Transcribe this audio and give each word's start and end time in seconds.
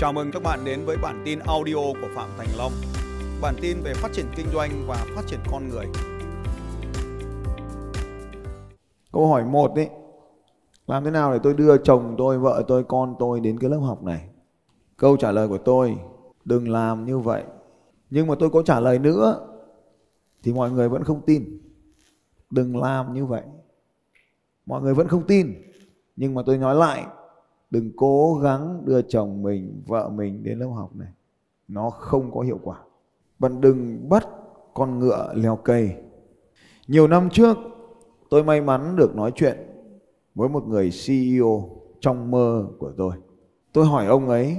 Chào 0.00 0.12
mừng 0.12 0.30
các 0.32 0.42
bạn 0.42 0.64
đến 0.64 0.84
với 0.84 0.96
bản 1.02 1.22
tin 1.24 1.38
audio 1.38 1.74
của 1.74 2.08
Phạm 2.14 2.28
Thành 2.38 2.48
Long. 2.58 2.72
Bản 3.42 3.54
tin 3.60 3.76
về 3.82 3.94
phát 3.94 4.12
triển 4.12 4.26
kinh 4.36 4.46
doanh 4.52 4.70
và 4.86 5.06
phát 5.14 5.22
triển 5.26 5.40
con 5.50 5.68
người. 5.68 5.86
Câu 9.12 9.26
hỏi 9.28 9.44
một 9.44 9.74
đấy, 9.74 9.88
làm 10.86 11.04
thế 11.04 11.10
nào 11.10 11.32
để 11.32 11.38
tôi 11.42 11.54
đưa 11.54 11.76
chồng 11.76 12.14
tôi, 12.18 12.38
vợ 12.38 12.64
tôi, 12.68 12.84
con 12.84 13.14
tôi 13.18 13.40
đến 13.40 13.58
cái 13.58 13.70
lớp 13.70 13.78
học 13.78 14.02
này? 14.02 14.28
Câu 14.96 15.16
trả 15.16 15.32
lời 15.32 15.48
của 15.48 15.58
tôi, 15.58 15.96
đừng 16.44 16.68
làm 16.68 17.06
như 17.06 17.18
vậy. 17.18 17.44
Nhưng 18.10 18.26
mà 18.26 18.34
tôi 18.38 18.50
có 18.50 18.62
trả 18.62 18.80
lời 18.80 18.98
nữa 18.98 19.46
thì 20.42 20.52
mọi 20.52 20.70
người 20.70 20.88
vẫn 20.88 21.04
không 21.04 21.20
tin. 21.26 21.60
Đừng 22.50 22.76
làm 22.76 23.14
như 23.14 23.26
vậy. 23.26 23.42
Mọi 24.66 24.82
người 24.82 24.94
vẫn 24.94 25.08
không 25.08 25.26
tin. 25.26 25.54
Nhưng 26.16 26.34
mà 26.34 26.42
tôi 26.46 26.58
nói 26.58 26.74
lại, 26.74 27.06
đừng 27.70 27.90
cố 27.96 28.40
gắng 28.42 28.82
đưa 28.84 29.02
chồng 29.02 29.42
mình, 29.42 29.82
vợ 29.86 30.08
mình 30.08 30.42
đến 30.42 30.58
lớp 30.58 30.68
học 30.68 30.96
này. 30.96 31.12
Nó 31.68 31.90
không 31.90 32.30
có 32.34 32.40
hiệu 32.40 32.58
quả. 32.62 32.78
Bạn 33.38 33.60
đừng 33.60 34.08
bắt 34.08 34.28
con 34.74 34.98
ngựa 34.98 35.32
leo 35.34 35.56
cây. 35.56 35.94
Nhiều 36.88 37.08
năm 37.08 37.28
trước, 37.30 37.58
tôi 38.30 38.44
may 38.44 38.60
mắn 38.60 38.96
được 38.96 39.16
nói 39.16 39.32
chuyện 39.34 39.56
với 40.34 40.48
một 40.48 40.68
người 40.68 40.90
CEO 41.06 41.70
trong 42.00 42.30
mơ 42.30 42.66
của 42.78 42.92
tôi. 42.96 43.12
Tôi 43.72 43.86
hỏi 43.86 44.06
ông 44.06 44.28
ấy 44.28 44.56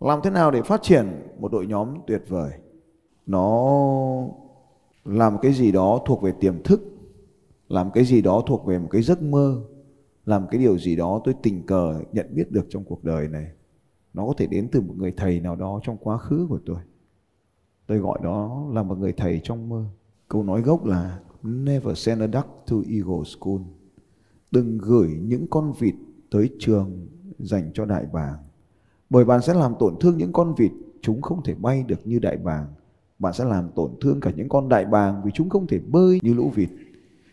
làm 0.00 0.20
thế 0.24 0.30
nào 0.30 0.50
để 0.50 0.62
phát 0.62 0.82
triển 0.82 1.06
một 1.38 1.52
đội 1.52 1.66
nhóm 1.66 1.94
tuyệt 2.06 2.22
vời. 2.28 2.50
Nó 3.26 3.70
làm 5.04 5.38
cái 5.38 5.52
gì 5.52 5.72
đó 5.72 6.00
thuộc 6.06 6.22
về 6.22 6.32
tiềm 6.40 6.62
thức, 6.62 6.80
làm 7.68 7.90
cái 7.90 8.04
gì 8.04 8.22
đó 8.22 8.42
thuộc 8.46 8.66
về 8.66 8.78
một 8.78 8.88
cái 8.90 9.02
giấc 9.02 9.22
mơ, 9.22 9.62
làm 10.28 10.46
cái 10.50 10.60
điều 10.60 10.78
gì 10.78 10.96
đó 10.96 11.20
tôi 11.24 11.34
tình 11.42 11.66
cờ 11.66 12.02
nhận 12.12 12.26
biết 12.34 12.52
được 12.52 12.66
trong 12.68 12.84
cuộc 12.84 13.04
đời 13.04 13.28
này. 13.28 13.50
Nó 14.14 14.26
có 14.26 14.34
thể 14.38 14.46
đến 14.46 14.68
từ 14.72 14.80
một 14.80 14.94
người 14.96 15.12
thầy 15.16 15.40
nào 15.40 15.56
đó 15.56 15.80
trong 15.82 15.96
quá 15.96 16.18
khứ 16.18 16.46
của 16.48 16.58
tôi. 16.66 16.78
Tôi 17.86 17.98
gọi 17.98 18.18
đó 18.22 18.66
là 18.72 18.82
một 18.82 18.98
người 18.98 19.12
thầy 19.12 19.40
trong 19.44 19.68
mơ. 19.68 19.84
Câu 20.28 20.42
nói 20.42 20.62
gốc 20.62 20.84
là 20.84 21.20
Never 21.42 21.98
send 21.98 22.22
a 22.22 22.26
duck 22.26 22.48
to 22.70 22.76
Eagle 22.88 23.24
School. 23.24 23.60
Đừng 24.50 24.78
gửi 24.78 25.08
những 25.22 25.46
con 25.50 25.72
vịt 25.78 25.94
tới 26.30 26.50
trường 26.58 27.08
dành 27.38 27.70
cho 27.74 27.84
đại 27.84 28.06
bàng. 28.12 28.36
Bởi 29.10 29.24
bạn 29.24 29.42
sẽ 29.42 29.54
làm 29.54 29.74
tổn 29.78 29.94
thương 30.00 30.18
những 30.18 30.32
con 30.32 30.54
vịt, 30.54 30.72
chúng 31.02 31.22
không 31.22 31.42
thể 31.42 31.54
bay 31.54 31.82
được 31.82 32.06
như 32.06 32.18
đại 32.18 32.36
bàng. 32.36 32.66
Bạn 33.18 33.32
sẽ 33.32 33.44
làm 33.44 33.68
tổn 33.76 33.90
thương 34.00 34.20
cả 34.20 34.30
những 34.36 34.48
con 34.48 34.68
đại 34.68 34.84
bàng 34.84 35.22
vì 35.24 35.30
chúng 35.34 35.48
không 35.48 35.66
thể 35.66 35.78
bơi 35.78 36.20
như 36.22 36.34
lũ 36.34 36.50
vịt. 36.54 36.68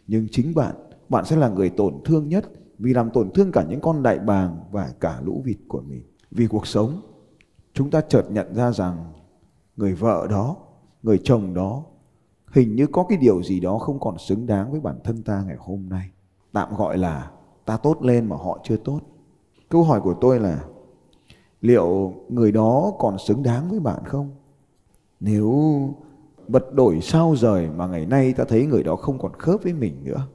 Nhưng 0.07 0.27
chính 0.31 0.55
bạn, 0.55 0.75
bạn 1.09 1.25
sẽ 1.25 1.35
là 1.35 1.49
người 1.49 1.69
tổn 1.69 1.93
thương 2.05 2.29
nhất 2.29 2.45
vì 2.79 2.93
làm 2.93 3.09
tổn 3.09 3.31
thương 3.31 3.51
cả 3.51 3.65
những 3.69 3.81
con 3.81 4.03
đại 4.03 4.19
bàng 4.19 4.57
và 4.71 4.93
cả 4.99 5.21
lũ 5.23 5.41
vịt 5.45 5.57
của 5.67 5.81
mình. 5.81 6.03
Vì 6.31 6.47
cuộc 6.47 6.67
sống, 6.67 7.01
chúng 7.73 7.89
ta 7.89 8.01
chợt 8.01 8.23
nhận 8.29 8.55
ra 8.55 8.71
rằng 8.71 9.13
người 9.75 9.93
vợ 9.93 10.27
đó, 10.29 10.55
người 11.03 11.19
chồng 11.23 11.53
đó 11.53 11.83
hình 12.51 12.75
như 12.75 12.87
có 12.87 13.03
cái 13.09 13.17
điều 13.17 13.43
gì 13.43 13.59
đó 13.59 13.77
không 13.77 13.99
còn 13.99 14.17
xứng 14.17 14.45
đáng 14.45 14.71
với 14.71 14.79
bản 14.79 14.99
thân 15.03 15.23
ta 15.23 15.43
ngày 15.47 15.55
hôm 15.59 15.89
nay. 15.89 16.09
Tạm 16.53 16.75
gọi 16.75 16.97
là 16.97 17.31
ta 17.65 17.77
tốt 17.77 18.01
lên 18.01 18.29
mà 18.29 18.35
họ 18.35 18.59
chưa 18.63 18.77
tốt. 18.77 18.99
Câu 19.69 19.83
hỏi 19.83 20.01
của 20.01 20.15
tôi 20.21 20.39
là 20.39 20.65
liệu 21.61 22.13
người 22.29 22.51
đó 22.51 22.93
còn 22.99 23.17
xứng 23.17 23.43
đáng 23.43 23.69
với 23.69 23.79
bạn 23.79 24.03
không? 24.05 24.29
Nếu 25.19 25.53
bật 26.47 26.73
đổi 26.73 27.01
sao 27.01 27.35
rời 27.35 27.69
mà 27.69 27.87
ngày 27.87 28.05
nay 28.05 28.33
ta 28.33 28.43
thấy 28.47 28.65
người 28.65 28.83
đó 28.83 28.95
không 28.95 29.19
còn 29.19 29.33
khớp 29.33 29.63
với 29.63 29.73
mình 29.73 30.03
nữa. 30.03 30.27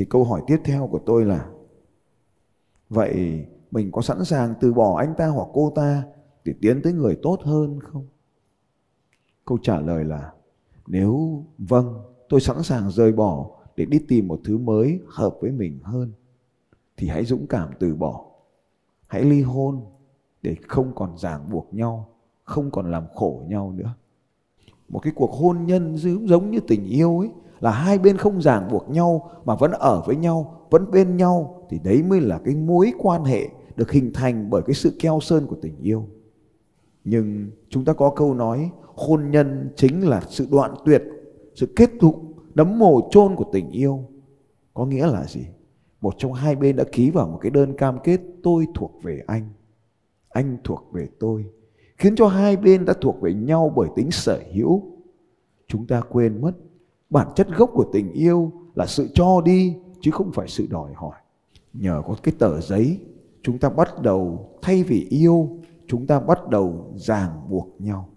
Thì 0.00 0.06
câu 0.06 0.24
hỏi 0.24 0.42
tiếp 0.46 0.56
theo 0.64 0.86
của 0.86 1.00
tôi 1.06 1.24
là 1.24 1.48
Vậy 2.88 3.44
mình 3.70 3.92
có 3.92 4.02
sẵn 4.02 4.24
sàng 4.24 4.54
từ 4.60 4.72
bỏ 4.72 4.98
anh 4.98 5.14
ta 5.16 5.26
hoặc 5.26 5.48
cô 5.52 5.72
ta 5.74 6.04
để 6.44 6.54
tiến 6.60 6.82
tới 6.82 6.92
người 6.92 7.18
tốt 7.22 7.40
hơn 7.44 7.80
không? 7.80 8.06
Câu 9.44 9.58
trả 9.62 9.80
lời 9.80 10.04
là 10.04 10.32
nếu 10.86 11.44
vâng, 11.58 11.94
tôi 12.28 12.40
sẵn 12.40 12.62
sàng 12.62 12.90
rời 12.90 13.12
bỏ 13.12 13.50
để 13.76 13.84
đi 13.84 13.98
tìm 14.08 14.28
một 14.28 14.40
thứ 14.44 14.58
mới 14.58 15.00
hợp 15.08 15.36
với 15.40 15.50
mình 15.50 15.78
hơn 15.82 16.12
thì 16.96 17.08
hãy 17.08 17.24
dũng 17.24 17.46
cảm 17.46 17.70
từ 17.78 17.94
bỏ. 17.94 18.24
Hãy 19.06 19.24
ly 19.24 19.42
hôn 19.42 19.84
để 20.42 20.56
không 20.68 20.94
còn 20.94 21.18
ràng 21.18 21.50
buộc 21.50 21.74
nhau, 21.74 22.08
không 22.44 22.70
còn 22.70 22.90
làm 22.90 23.06
khổ 23.14 23.44
nhau 23.48 23.72
nữa. 23.72 23.94
Một 24.88 25.00
cái 25.02 25.12
cuộc 25.16 25.32
hôn 25.32 25.66
nhân 25.66 25.96
giống 26.28 26.50
như 26.50 26.60
tình 26.60 26.84
yêu 26.84 27.18
ấy 27.18 27.30
là 27.60 27.70
hai 27.70 27.98
bên 27.98 28.16
không 28.16 28.42
ràng 28.42 28.68
buộc 28.70 28.90
nhau 28.90 29.30
mà 29.44 29.54
vẫn 29.54 29.70
ở 29.72 30.02
với 30.06 30.16
nhau, 30.16 30.66
vẫn 30.70 30.90
bên 30.90 31.16
nhau 31.16 31.66
thì 31.70 31.78
đấy 31.84 32.02
mới 32.02 32.20
là 32.20 32.38
cái 32.44 32.54
mối 32.54 32.92
quan 32.98 33.24
hệ 33.24 33.48
được 33.76 33.90
hình 33.90 34.12
thành 34.14 34.50
bởi 34.50 34.62
cái 34.62 34.74
sự 34.74 34.92
keo 34.98 35.20
sơn 35.20 35.46
của 35.46 35.56
tình 35.62 35.76
yêu. 35.82 36.06
Nhưng 37.04 37.50
chúng 37.68 37.84
ta 37.84 37.92
có 37.92 38.10
câu 38.10 38.34
nói 38.34 38.70
hôn 38.94 39.30
nhân 39.30 39.70
chính 39.76 40.08
là 40.08 40.22
sự 40.28 40.46
đoạn 40.50 40.74
tuyệt, 40.84 41.02
sự 41.54 41.66
kết 41.76 41.90
thúc 42.00 42.22
đấm 42.54 42.78
mồ 42.78 43.08
chôn 43.10 43.36
của 43.36 43.44
tình 43.52 43.70
yêu. 43.70 44.04
Có 44.74 44.86
nghĩa 44.86 45.06
là 45.06 45.24
gì? 45.24 45.46
Một 46.00 46.14
trong 46.18 46.32
hai 46.32 46.56
bên 46.56 46.76
đã 46.76 46.84
ký 46.92 47.10
vào 47.10 47.28
một 47.28 47.38
cái 47.40 47.50
đơn 47.50 47.76
cam 47.76 47.98
kết 48.04 48.20
tôi 48.42 48.66
thuộc 48.74 48.92
về 49.02 49.22
anh, 49.26 49.48
anh 50.28 50.56
thuộc 50.64 50.88
về 50.92 51.08
tôi. 51.18 51.44
Khiến 51.98 52.16
cho 52.16 52.26
hai 52.26 52.56
bên 52.56 52.84
đã 52.84 52.94
thuộc 53.00 53.20
về 53.20 53.34
nhau 53.34 53.72
bởi 53.76 53.88
tính 53.96 54.10
sở 54.10 54.40
hữu. 54.52 54.82
Chúng 55.68 55.86
ta 55.86 56.00
quên 56.00 56.40
mất 56.40 56.52
bản 57.10 57.28
chất 57.36 57.48
gốc 57.56 57.70
của 57.72 57.84
tình 57.92 58.12
yêu 58.12 58.52
là 58.74 58.86
sự 58.86 59.08
cho 59.14 59.40
đi 59.40 59.76
chứ 60.00 60.10
không 60.10 60.32
phải 60.32 60.48
sự 60.48 60.66
đòi 60.70 60.92
hỏi. 60.94 61.14
Nhờ 61.72 62.02
có 62.06 62.16
cái 62.22 62.34
tờ 62.38 62.60
giấy, 62.60 62.98
chúng 63.42 63.58
ta 63.58 63.68
bắt 63.68 64.02
đầu 64.02 64.48
thay 64.62 64.82
vì 64.82 65.06
yêu, 65.10 65.48
chúng 65.86 66.06
ta 66.06 66.20
bắt 66.20 66.48
đầu 66.48 66.92
ràng 66.96 67.46
buộc 67.48 67.68
nhau. 67.78 68.08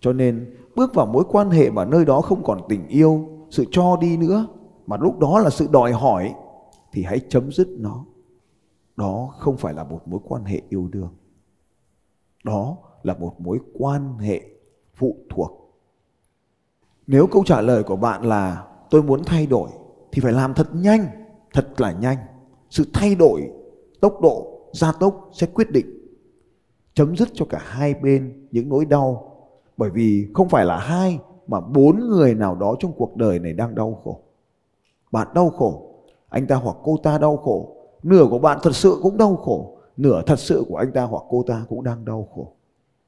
Cho 0.00 0.12
nên 0.12 0.54
bước 0.76 0.94
vào 0.94 1.06
mối 1.06 1.24
quan 1.28 1.50
hệ 1.50 1.70
mà 1.70 1.84
nơi 1.84 2.04
đó 2.04 2.20
không 2.20 2.42
còn 2.44 2.60
tình 2.68 2.88
yêu, 2.88 3.28
sự 3.50 3.64
cho 3.70 3.96
đi 4.00 4.16
nữa, 4.16 4.46
mà 4.86 4.96
lúc 4.96 5.18
đó 5.18 5.38
là 5.38 5.50
sự 5.50 5.68
đòi 5.72 5.92
hỏi, 5.92 6.34
thì 6.92 7.02
hãy 7.02 7.20
chấm 7.28 7.52
dứt 7.52 7.68
nó. 7.78 8.04
Đó 8.96 9.34
không 9.38 9.56
phải 9.56 9.74
là 9.74 9.84
một 9.84 10.08
mối 10.08 10.20
quan 10.24 10.44
hệ 10.44 10.62
yêu 10.68 10.88
đương. 10.92 11.10
Đó 12.44 12.76
là 13.02 13.14
một 13.14 13.40
mối 13.40 13.58
quan 13.78 14.18
hệ 14.18 14.42
phụ 14.94 15.16
thuộc. 15.30 15.59
Nếu 17.10 17.26
câu 17.26 17.42
trả 17.46 17.60
lời 17.60 17.82
của 17.82 17.96
bạn 17.96 18.24
là 18.24 18.66
tôi 18.90 19.02
muốn 19.02 19.24
thay 19.24 19.46
đổi 19.46 19.70
thì 20.12 20.20
phải 20.22 20.32
làm 20.32 20.54
thật 20.54 20.68
nhanh, 20.74 21.06
thật 21.54 21.80
là 21.80 21.92
nhanh. 21.92 22.16
Sự 22.70 22.84
thay 22.92 23.14
đổi 23.14 23.50
tốc 24.00 24.20
độ 24.22 24.60
gia 24.72 24.92
tốc 24.92 25.30
sẽ 25.32 25.46
quyết 25.46 25.70
định 25.70 25.86
chấm 26.94 27.16
dứt 27.16 27.28
cho 27.34 27.44
cả 27.44 27.58
hai 27.62 27.94
bên 27.94 28.48
những 28.50 28.68
nỗi 28.68 28.84
đau 28.84 29.36
bởi 29.76 29.90
vì 29.90 30.28
không 30.34 30.48
phải 30.48 30.64
là 30.64 30.78
hai 30.78 31.18
mà 31.46 31.60
bốn 31.60 32.00
người 32.08 32.34
nào 32.34 32.54
đó 32.54 32.74
trong 32.78 32.92
cuộc 32.92 33.16
đời 33.16 33.38
này 33.38 33.52
đang 33.52 33.74
đau 33.74 34.00
khổ. 34.04 34.20
Bạn 35.12 35.28
đau 35.34 35.50
khổ, 35.50 35.94
anh 36.28 36.46
ta 36.46 36.56
hoặc 36.56 36.76
cô 36.82 36.96
ta 37.02 37.18
đau 37.18 37.36
khổ, 37.36 37.76
nửa 38.02 38.26
của 38.30 38.38
bạn 38.38 38.58
thật 38.62 38.74
sự 38.74 38.98
cũng 39.02 39.16
đau 39.16 39.36
khổ, 39.36 39.78
nửa 39.96 40.22
thật 40.26 40.38
sự 40.38 40.64
của 40.68 40.76
anh 40.76 40.92
ta 40.92 41.02
hoặc 41.02 41.22
cô 41.28 41.44
ta 41.46 41.64
cũng 41.68 41.84
đang 41.84 42.04
đau 42.04 42.28
khổ. 42.34 42.52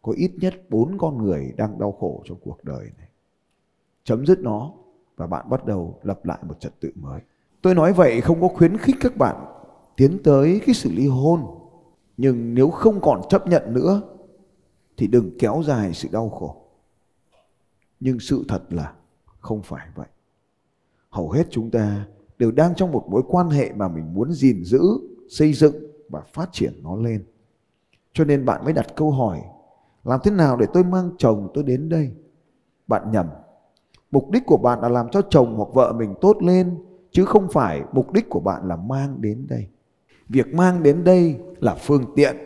Có 0.02 0.12
ít 0.16 0.32
nhất 0.40 0.54
bốn 0.70 0.98
con 0.98 1.18
người 1.18 1.52
đang 1.56 1.78
đau 1.78 1.92
khổ 1.92 2.22
trong 2.24 2.38
cuộc 2.44 2.64
đời 2.64 2.90
này. 2.98 3.08
Chấm 4.04 4.26
dứt 4.26 4.38
nó 4.40 4.72
và 5.16 5.26
bạn 5.26 5.50
bắt 5.50 5.66
đầu 5.66 5.98
lập 6.02 6.24
lại 6.24 6.38
một 6.48 6.60
trật 6.60 6.80
tự 6.80 6.90
mới. 6.94 7.20
Tôi 7.62 7.74
nói 7.74 7.92
vậy 7.92 8.20
không 8.20 8.40
có 8.40 8.48
khuyến 8.48 8.76
khích 8.76 8.96
các 9.00 9.16
bạn 9.16 9.36
tiến 9.96 10.18
tới 10.24 10.60
cái 10.66 10.74
sự 10.74 10.90
ly 10.92 11.06
hôn. 11.06 11.40
Nhưng 12.16 12.54
nếu 12.54 12.70
không 12.70 13.00
còn 13.00 13.20
chấp 13.28 13.46
nhận 13.46 13.74
nữa 13.74 14.02
thì 14.96 15.06
đừng 15.06 15.30
kéo 15.38 15.62
dài 15.66 15.94
sự 15.94 16.08
đau 16.12 16.28
khổ. 16.28 16.56
Nhưng 18.00 18.20
sự 18.20 18.44
thật 18.48 18.62
là 18.70 18.92
không 19.40 19.62
phải 19.62 19.86
vậy. 19.94 20.06
Hầu 21.10 21.30
hết 21.30 21.46
chúng 21.50 21.70
ta 21.70 22.06
đều 22.38 22.50
đang 22.50 22.74
trong 22.74 22.92
một 22.92 23.06
mối 23.08 23.22
quan 23.28 23.50
hệ 23.50 23.72
mà 23.72 23.88
mình 23.88 24.14
muốn 24.14 24.32
gìn 24.32 24.64
giữ, 24.64 24.82
xây 25.28 25.52
dựng 25.52 25.74
và 26.08 26.20
phát 26.20 26.48
triển 26.52 26.72
nó 26.82 26.96
lên. 26.96 27.24
Cho 28.12 28.24
nên 28.24 28.44
bạn 28.44 28.64
mới 28.64 28.72
đặt 28.72 28.86
câu 28.96 29.10
hỏi, 29.10 29.42
làm 30.04 30.20
thế 30.24 30.30
nào 30.30 30.56
để 30.56 30.66
tôi 30.72 30.84
mang 30.84 31.10
chồng 31.18 31.50
tôi 31.54 31.64
đến 31.64 31.88
đây? 31.88 32.10
Bạn 32.86 33.10
nhầm. 33.12 33.26
Mục 34.12 34.30
đích 34.30 34.46
của 34.46 34.56
bạn 34.56 34.80
là 34.80 34.88
làm 34.88 35.08
cho 35.08 35.22
chồng 35.30 35.54
hoặc 35.56 35.68
vợ 35.74 35.92
mình 35.92 36.14
tốt 36.20 36.42
lên, 36.42 36.76
chứ 37.10 37.24
không 37.24 37.48
phải 37.48 37.82
mục 37.92 38.12
đích 38.12 38.28
của 38.28 38.40
bạn 38.40 38.68
là 38.68 38.76
mang 38.76 39.20
đến 39.20 39.46
đây. 39.48 39.66
Việc 40.28 40.54
mang 40.54 40.82
đến 40.82 41.04
đây 41.04 41.36
là 41.60 41.74
phương 41.74 42.04
tiện. 42.16 42.36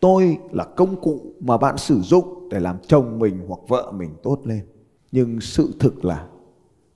Tôi 0.00 0.38
là 0.50 0.64
công 0.64 1.00
cụ 1.00 1.20
mà 1.40 1.58
bạn 1.58 1.76
sử 1.76 2.00
dụng 2.00 2.48
để 2.50 2.60
làm 2.60 2.76
chồng 2.86 3.18
mình 3.18 3.40
hoặc 3.48 3.60
vợ 3.68 3.92
mình 3.96 4.10
tốt 4.22 4.38
lên 4.44 4.66
nhưng 5.12 5.40
sự 5.40 5.74
thực 5.80 6.04
là 6.04 6.26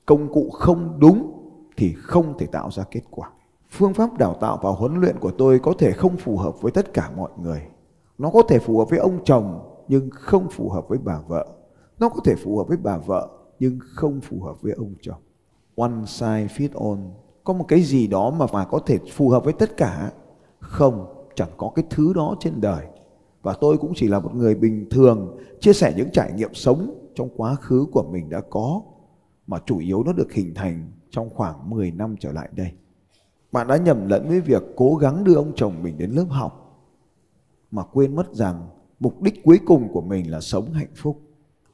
công 0.07 0.33
cụ 0.33 0.51
không 0.51 0.97
đúng 0.99 1.33
thì 1.77 1.95
không 1.99 2.39
thể 2.39 2.47
tạo 2.47 2.71
ra 2.71 2.85
kết 2.91 3.03
quả 3.11 3.31
phương 3.71 3.95
pháp 3.95 4.19
đào 4.19 4.35
tạo 4.41 4.59
và 4.63 4.71
huấn 4.71 5.01
luyện 5.01 5.19
của 5.21 5.31
tôi 5.39 5.59
có 5.59 5.73
thể 5.79 5.93
không 5.93 6.17
phù 6.17 6.37
hợp 6.37 6.63
với 6.63 6.73
tất 6.73 6.95
cả 6.95 7.11
mọi 7.17 7.31
người 7.43 7.63
nó 8.19 8.31
có 8.31 8.43
thể 8.49 8.59
phù 8.59 8.79
hợp 8.79 8.91
với 8.91 8.99
ông 8.99 9.25
chồng 9.25 9.61
nhưng 9.89 10.11
không 10.11 10.49
phù 10.51 10.69
hợp 10.69 10.89
với 10.89 10.99
bà 11.05 11.21
vợ 11.29 11.47
nó 11.99 12.09
có 12.09 12.21
thể 12.25 12.35
phù 12.35 12.59
hợp 12.59 12.69
với 12.69 12.77
bà 12.77 12.99
vợ 12.99 13.29
nhưng 13.61 13.79
không 13.81 14.21
phù 14.21 14.43
hợp 14.43 14.63
với 14.63 14.73
ông 14.73 14.95
chồng 15.03 15.21
one 15.77 16.05
size 16.05 16.47
fit 16.47 16.91
all 16.91 17.11
có 17.45 17.53
một 17.53 17.65
cái 17.69 17.83
gì 17.83 18.07
đó 18.07 18.31
mà 18.31 18.47
mà 18.53 18.65
có 18.65 18.79
thể 18.87 18.99
phù 19.13 19.29
hợp 19.29 19.45
với 19.45 19.53
tất 19.53 19.77
cả 19.77 20.13
không, 20.61 21.07
chẳng 21.35 21.51
có 21.57 21.73
cái 21.75 21.85
thứ 21.91 22.13
đó 22.13 22.37
trên 22.41 22.61
đời 22.61 22.87
và 23.43 23.57
tôi 23.61 23.79
cũng 23.79 23.93
chỉ 23.97 24.09
là 24.09 24.21
một 24.21 24.35
người 24.35 24.55
bình 24.55 24.89
thường, 24.91 25.39
chia 25.61 25.73
sẻ 25.73 25.95
những 25.97 26.11
trải 26.13 26.33
nghiệm 26.33 26.55
sống 26.55 27.11
trong 27.15 27.29
quá 27.37 27.55
khứ 27.55 27.87
của 27.93 28.03
mình 28.03 28.31
đã 28.31 28.41
có, 28.51 28.83
mà 29.47 29.59
chủ 29.67 29.79
yếu 29.79 30.03
nó 30.03 30.13
được 30.13 30.33
hình 30.33 30.55
thành 30.55 30.91
trong 31.11 31.31
khoảng 31.31 31.71
10 31.71 31.91
năm 31.91 32.17
trở 32.21 32.33
lại 32.33 32.49
đây. 32.57 32.73
Bạn 33.53 33.67
đã 33.67 33.77
nhầm 33.77 34.09
lẫn 34.09 34.29
với 34.29 34.41
việc 34.41 34.63
cố 34.77 34.95
gắng 34.95 35.25
đưa 35.25 35.35
ông 35.35 35.53
chồng 35.57 35.83
mình 35.83 35.99
đến 35.99 36.11
lớp 36.11 36.27
học, 36.29 36.83
mà 37.71 37.83
quên 37.83 38.17
mất 38.17 38.35
rằng 38.35 38.69
mục 39.01 39.23
đích 39.23 39.45
cuối 39.45 39.61
cùng 39.67 39.93
của 39.93 40.03
mình 40.03 40.31
là 40.31 40.41
sống 40.41 40.73
hạnh 40.73 40.95
phúc. 40.95 41.21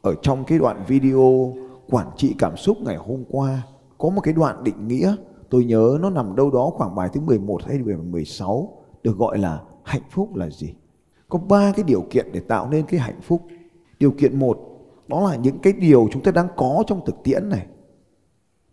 Ở 0.02 0.14
trong 0.22 0.44
cái 0.44 0.58
đoạn 0.58 0.84
video 0.88 1.54
quản 1.90 2.06
trị 2.16 2.34
cảm 2.38 2.56
xúc 2.56 2.76
ngày 2.80 2.96
hôm 2.96 3.24
qua 3.30 3.62
có 3.98 4.08
một 4.08 4.20
cái 4.20 4.34
đoạn 4.34 4.64
định 4.64 4.88
nghĩa 4.88 5.16
tôi 5.50 5.64
nhớ 5.64 5.98
nó 6.00 6.10
nằm 6.10 6.36
đâu 6.36 6.50
đó 6.50 6.70
khoảng 6.74 6.94
bài 6.94 7.08
thứ 7.12 7.20
11 7.20 7.62
hay 7.62 7.78
16 7.78 8.72
được 9.02 9.16
gọi 9.16 9.38
là 9.38 9.62
hạnh 9.84 10.02
phúc 10.10 10.34
là 10.34 10.50
gì. 10.50 10.74
Có 11.28 11.38
ba 11.38 11.72
cái 11.76 11.84
điều 11.84 12.04
kiện 12.10 12.32
để 12.32 12.40
tạo 12.40 12.70
nên 12.70 12.86
cái 12.86 13.00
hạnh 13.00 13.20
phúc. 13.22 13.42
Điều 13.98 14.10
kiện 14.10 14.38
một 14.38 14.58
đó 15.08 15.30
là 15.30 15.36
những 15.36 15.58
cái 15.58 15.72
điều 15.72 16.08
chúng 16.12 16.22
ta 16.22 16.30
đang 16.30 16.48
có 16.56 16.84
trong 16.86 17.04
thực 17.06 17.22
tiễn 17.24 17.48
này. 17.48 17.66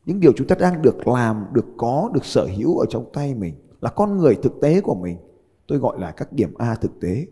Những 0.06 0.20
điều 0.20 0.32
chúng 0.36 0.48
ta 0.48 0.56
đang 0.60 0.82
được 0.82 1.08
làm, 1.08 1.46
được 1.54 1.66
có, 1.78 2.10
được 2.14 2.26
sở 2.26 2.48
hữu 2.58 2.78
ở 2.78 2.86
trong 2.90 3.06
tay 3.14 3.34
mình 3.34 3.54
là 3.82 3.90
con 3.90 4.18
người 4.18 4.36
thực 4.36 4.62
tế 4.62 4.82
của 4.82 4.96
mình. 4.96 5.18
Tôi 5.68 5.80
gọi 5.80 6.00
là 6.00 6.12
các 6.12 6.34
điểm 6.34 6.54
A 6.58 6.76
thực 6.76 7.00
tế. 7.02 7.28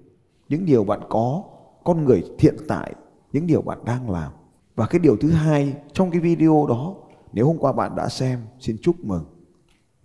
Những 0.50 0.66
điều 0.66 0.84
bạn 0.84 1.00
có, 1.10 1.44
con 1.84 2.06
người 2.06 2.24
hiện 2.40 2.56
tại, 2.68 2.96
những 3.34 3.48
điều 3.48 3.62
bạn 3.62 3.86
đang 3.86 4.10
làm. 4.10 4.32
Và 4.76 4.88
cái 4.88 5.00
điều 5.00 5.18
thứ 5.18 5.32
hai 5.32 5.76
trong 5.94 6.12
cái 6.12 6.20
video 6.22 6.66
đó, 6.70 6.96
nếu 7.34 7.48
hôm 7.48 7.58
qua 7.58 7.72
bạn 7.72 7.96
đã 7.96 8.10
xem, 8.10 8.40
xin 8.60 8.78
chúc 8.82 8.96
mừng 9.00 9.24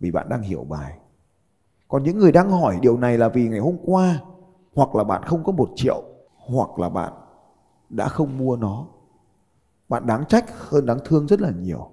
vì 0.00 0.10
bạn 0.10 0.28
đang 0.28 0.42
hiểu 0.42 0.64
bài. 0.64 0.98
Còn 1.88 2.02
những 2.02 2.18
người 2.18 2.32
đang 2.32 2.50
hỏi 2.50 2.78
điều 2.82 2.96
này 2.96 3.18
là 3.18 3.28
vì 3.28 3.48
ngày 3.48 3.60
hôm 3.60 3.76
qua 3.84 4.20
hoặc 4.74 4.94
là 4.94 5.04
bạn 5.04 5.22
không 5.22 5.44
có 5.44 5.52
một 5.52 5.70
triệu 5.74 6.02
hoặc 6.36 6.78
là 6.78 6.88
bạn 6.88 7.12
đã 7.90 8.08
không 8.08 8.38
mua 8.38 8.56
nó. 8.56 8.86
Bạn 9.88 10.06
đáng 10.06 10.24
trách 10.28 10.44
hơn 10.68 10.86
đáng 10.86 10.98
thương 11.04 11.26
rất 11.26 11.40
là 11.40 11.50
nhiều. 11.50 11.90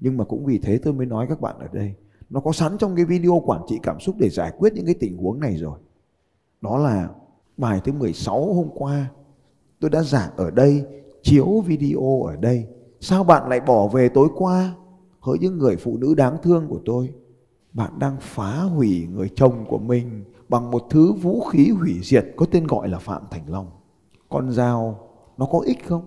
Nhưng 0.00 0.16
mà 0.16 0.24
cũng 0.24 0.44
vì 0.44 0.58
thế 0.58 0.78
tôi 0.78 0.92
mới 0.92 1.06
nói 1.06 1.26
các 1.28 1.40
bạn 1.40 1.58
ở 1.58 1.68
đây. 1.72 1.94
Nó 2.30 2.40
có 2.40 2.52
sẵn 2.52 2.78
trong 2.78 2.96
cái 2.96 3.04
video 3.04 3.42
quản 3.44 3.62
trị 3.68 3.80
cảm 3.82 4.00
xúc 4.00 4.16
để 4.18 4.28
giải 4.28 4.52
quyết 4.58 4.72
những 4.72 4.86
cái 4.86 4.94
tình 5.00 5.16
huống 5.16 5.40
này 5.40 5.56
rồi. 5.56 5.78
Đó 6.60 6.78
là 6.78 7.08
bài 7.56 7.80
thứ 7.84 7.92
16 7.92 8.54
hôm 8.54 8.68
qua. 8.74 9.10
Tôi 9.80 9.90
đã 9.90 10.02
giảng 10.02 10.30
ở 10.36 10.50
đây, 10.50 10.86
chiếu 11.26 11.60
video 11.66 12.22
ở 12.22 12.36
đây. 12.36 12.66
Sao 13.00 13.24
bạn 13.24 13.48
lại 13.48 13.60
bỏ 13.60 13.88
về 13.88 14.08
tối 14.08 14.28
qua? 14.36 14.74
Hỡi 15.20 15.38
những 15.38 15.58
người 15.58 15.76
phụ 15.76 15.96
nữ 15.96 16.14
đáng 16.14 16.36
thương 16.42 16.66
của 16.68 16.80
tôi. 16.84 17.14
Bạn 17.72 17.98
đang 17.98 18.16
phá 18.20 18.60
hủy 18.60 19.06
người 19.14 19.30
chồng 19.34 19.64
của 19.68 19.78
mình 19.78 20.24
bằng 20.48 20.70
một 20.70 20.82
thứ 20.90 21.12
vũ 21.12 21.40
khí 21.40 21.70
hủy 21.70 21.94
diệt 22.02 22.26
có 22.36 22.46
tên 22.50 22.66
gọi 22.66 22.88
là 22.88 22.98
Phạm 22.98 23.22
Thành 23.30 23.50
Long. 23.50 23.70
Con 24.28 24.50
dao, 24.50 25.08
nó 25.36 25.46
có 25.46 25.58
ích 25.58 25.86
không? 25.86 26.02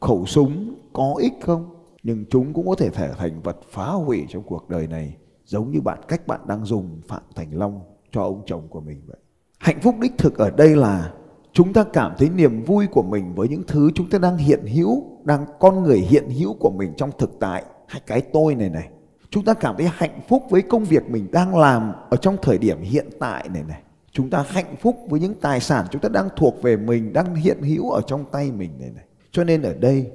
Khẩu 0.00 0.26
súng, 0.26 0.74
có 0.92 1.14
ích 1.18 1.34
không? 1.40 1.74
Nhưng 2.02 2.24
chúng 2.30 2.52
cũng 2.52 2.66
có 2.66 2.74
thể 2.74 2.90
trở 2.96 3.14
thành 3.18 3.42
vật 3.42 3.56
phá 3.70 3.86
hủy 3.86 4.26
trong 4.28 4.42
cuộc 4.42 4.68
đời 4.68 4.86
này, 4.86 5.16
giống 5.44 5.70
như 5.70 5.80
bạn, 5.80 5.98
cách 6.08 6.26
bạn 6.26 6.40
đang 6.46 6.64
dùng 6.64 7.00
Phạm 7.08 7.22
Thành 7.34 7.58
Long 7.58 7.80
cho 8.12 8.22
ông 8.22 8.42
chồng 8.46 8.62
của 8.68 8.80
mình 8.80 9.02
vậy. 9.06 9.18
Hạnh 9.58 9.80
phúc 9.82 9.94
đích 10.00 10.12
thực 10.18 10.38
ở 10.38 10.50
đây 10.50 10.76
là 10.76 11.12
chúng 11.52 11.72
ta 11.72 11.84
cảm 11.92 12.12
thấy 12.18 12.28
niềm 12.28 12.62
vui 12.64 12.86
của 12.86 13.02
mình 13.02 13.34
với 13.34 13.48
những 13.48 13.62
thứ 13.66 13.90
chúng 13.94 14.10
ta 14.10 14.18
đang 14.18 14.36
hiện 14.36 14.66
hữu, 14.66 15.04
đang 15.24 15.46
con 15.60 15.82
người 15.82 15.98
hiện 15.98 16.30
hữu 16.30 16.54
của 16.54 16.70
mình 16.70 16.92
trong 16.96 17.10
thực 17.18 17.36
tại 17.40 17.64
hay 17.86 18.00
cái 18.06 18.20
tôi 18.20 18.54
này 18.54 18.70
này. 18.70 18.88
Chúng 19.30 19.44
ta 19.44 19.54
cảm 19.54 19.74
thấy 19.78 19.90
hạnh 19.92 20.20
phúc 20.28 20.42
với 20.50 20.62
công 20.62 20.84
việc 20.84 21.10
mình 21.10 21.26
đang 21.32 21.56
làm 21.56 21.92
ở 22.10 22.16
trong 22.16 22.36
thời 22.42 22.58
điểm 22.58 22.82
hiện 22.82 23.06
tại 23.20 23.48
này 23.48 23.62
này. 23.68 23.82
Chúng 24.12 24.30
ta 24.30 24.44
hạnh 24.48 24.76
phúc 24.80 24.96
với 25.08 25.20
những 25.20 25.34
tài 25.40 25.60
sản 25.60 25.86
chúng 25.90 26.02
ta 26.02 26.08
đang 26.08 26.28
thuộc 26.36 26.62
về 26.62 26.76
mình, 26.76 27.12
đang 27.12 27.34
hiện 27.34 27.62
hữu 27.62 27.90
ở 27.90 28.00
trong 28.06 28.24
tay 28.32 28.52
mình 28.52 28.70
này 28.80 28.90
này. 28.94 29.04
Cho 29.30 29.44
nên 29.44 29.62
ở 29.62 29.74
đây 29.74 30.10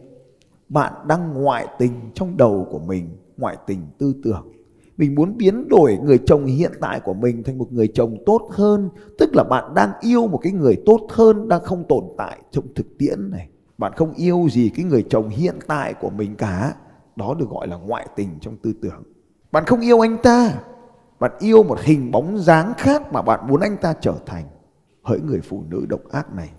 bạn 0.69 0.93
đang 1.07 1.33
ngoại 1.33 1.67
tình 1.79 1.91
trong 2.13 2.37
đầu 2.37 2.67
của 2.71 2.79
mình, 2.79 3.09
ngoại 3.37 3.57
tình 3.67 3.87
tư 3.97 4.13
tưởng. 4.23 4.56
Mình 4.97 5.15
muốn 5.15 5.37
biến 5.37 5.67
đổi 5.67 5.97
người 6.03 6.19
chồng 6.25 6.45
hiện 6.45 6.71
tại 6.81 6.99
của 6.99 7.13
mình 7.13 7.43
thành 7.43 7.57
một 7.57 7.73
người 7.73 7.87
chồng 7.87 8.17
tốt 8.25 8.49
hơn, 8.51 8.89
tức 9.17 9.35
là 9.35 9.43
bạn 9.43 9.73
đang 9.73 9.91
yêu 10.01 10.27
một 10.27 10.37
cái 10.37 10.51
người 10.51 10.81
tốt 10.85 11.07
hơn 11.09 11.47
đang 11.47 11.63
không 11.63 11.83
tồn 11.83 12.03
tại 12.17 12.39
trong 12.51 12.65
thực 12.75 12.97
tiễn 12.97 13.31
này. 13.31 13.49
Bạn 13.77 13.93
không 13.95 14.13
yêu 14.13 14.47
gì 14.51 14.71
cái 14.75 14.85
người 14.85 15.05
chồng 15.09 15.29
hiện 15.29 15.55
tại 15.67 15.93
của 15.93 16.09
mình 16.09 16.35
cả, 16.35 16.75
đó 17.15 17.35
được 17.39 17.49
gọi 17.49 17.67
là 17.67 17.75
ngoại 17.75 18.07
tình 18.15 18.29
trong 18.41 18.57
tư 18.57 18.73
tưởng. 18.81 19.03
Bạn 19.51 19.65
không 19.65 19.79
yêu 19.81 19.99
anh 19.99 20.17
ta, 20.23 20.53
bạn 21.19 21.31
yêu 21.39 21.63
một 21.63 21.79
hình 21.81 22.11
bóng 22.11 22.37
dáng 22.37 22.73
khác 22.77 23.13
mà 23.13 23.21
bạn 23.21 23.47
muốn 23.47 23.61
anh 23.61 23.77
ta 23.77 23.93
trở 24.01 24.15
thành. 24.25 24.45
Hỡi 25.03 25.19
người 25.19 25.41
phụ 25.41 25.63
nữ 25.69 25.85
độc 25.89 26.01
ác 26.11 26.33
này, 26.33 26.49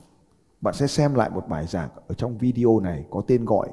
bạn 0.60 0.74
sẽ 0.74 0.86
xem 0.86 1.14
lại 1.14 1.30
một 1.30 1.48
bài 1.48 1.66
giảng 1.66 1.88
ở 2.08 2.14
trong 2.14 2.38
video 2.38 2.80
này 2.80 3.04
có 3.10 3.22
tên 3.26 3.44
gọi 3.44 3.68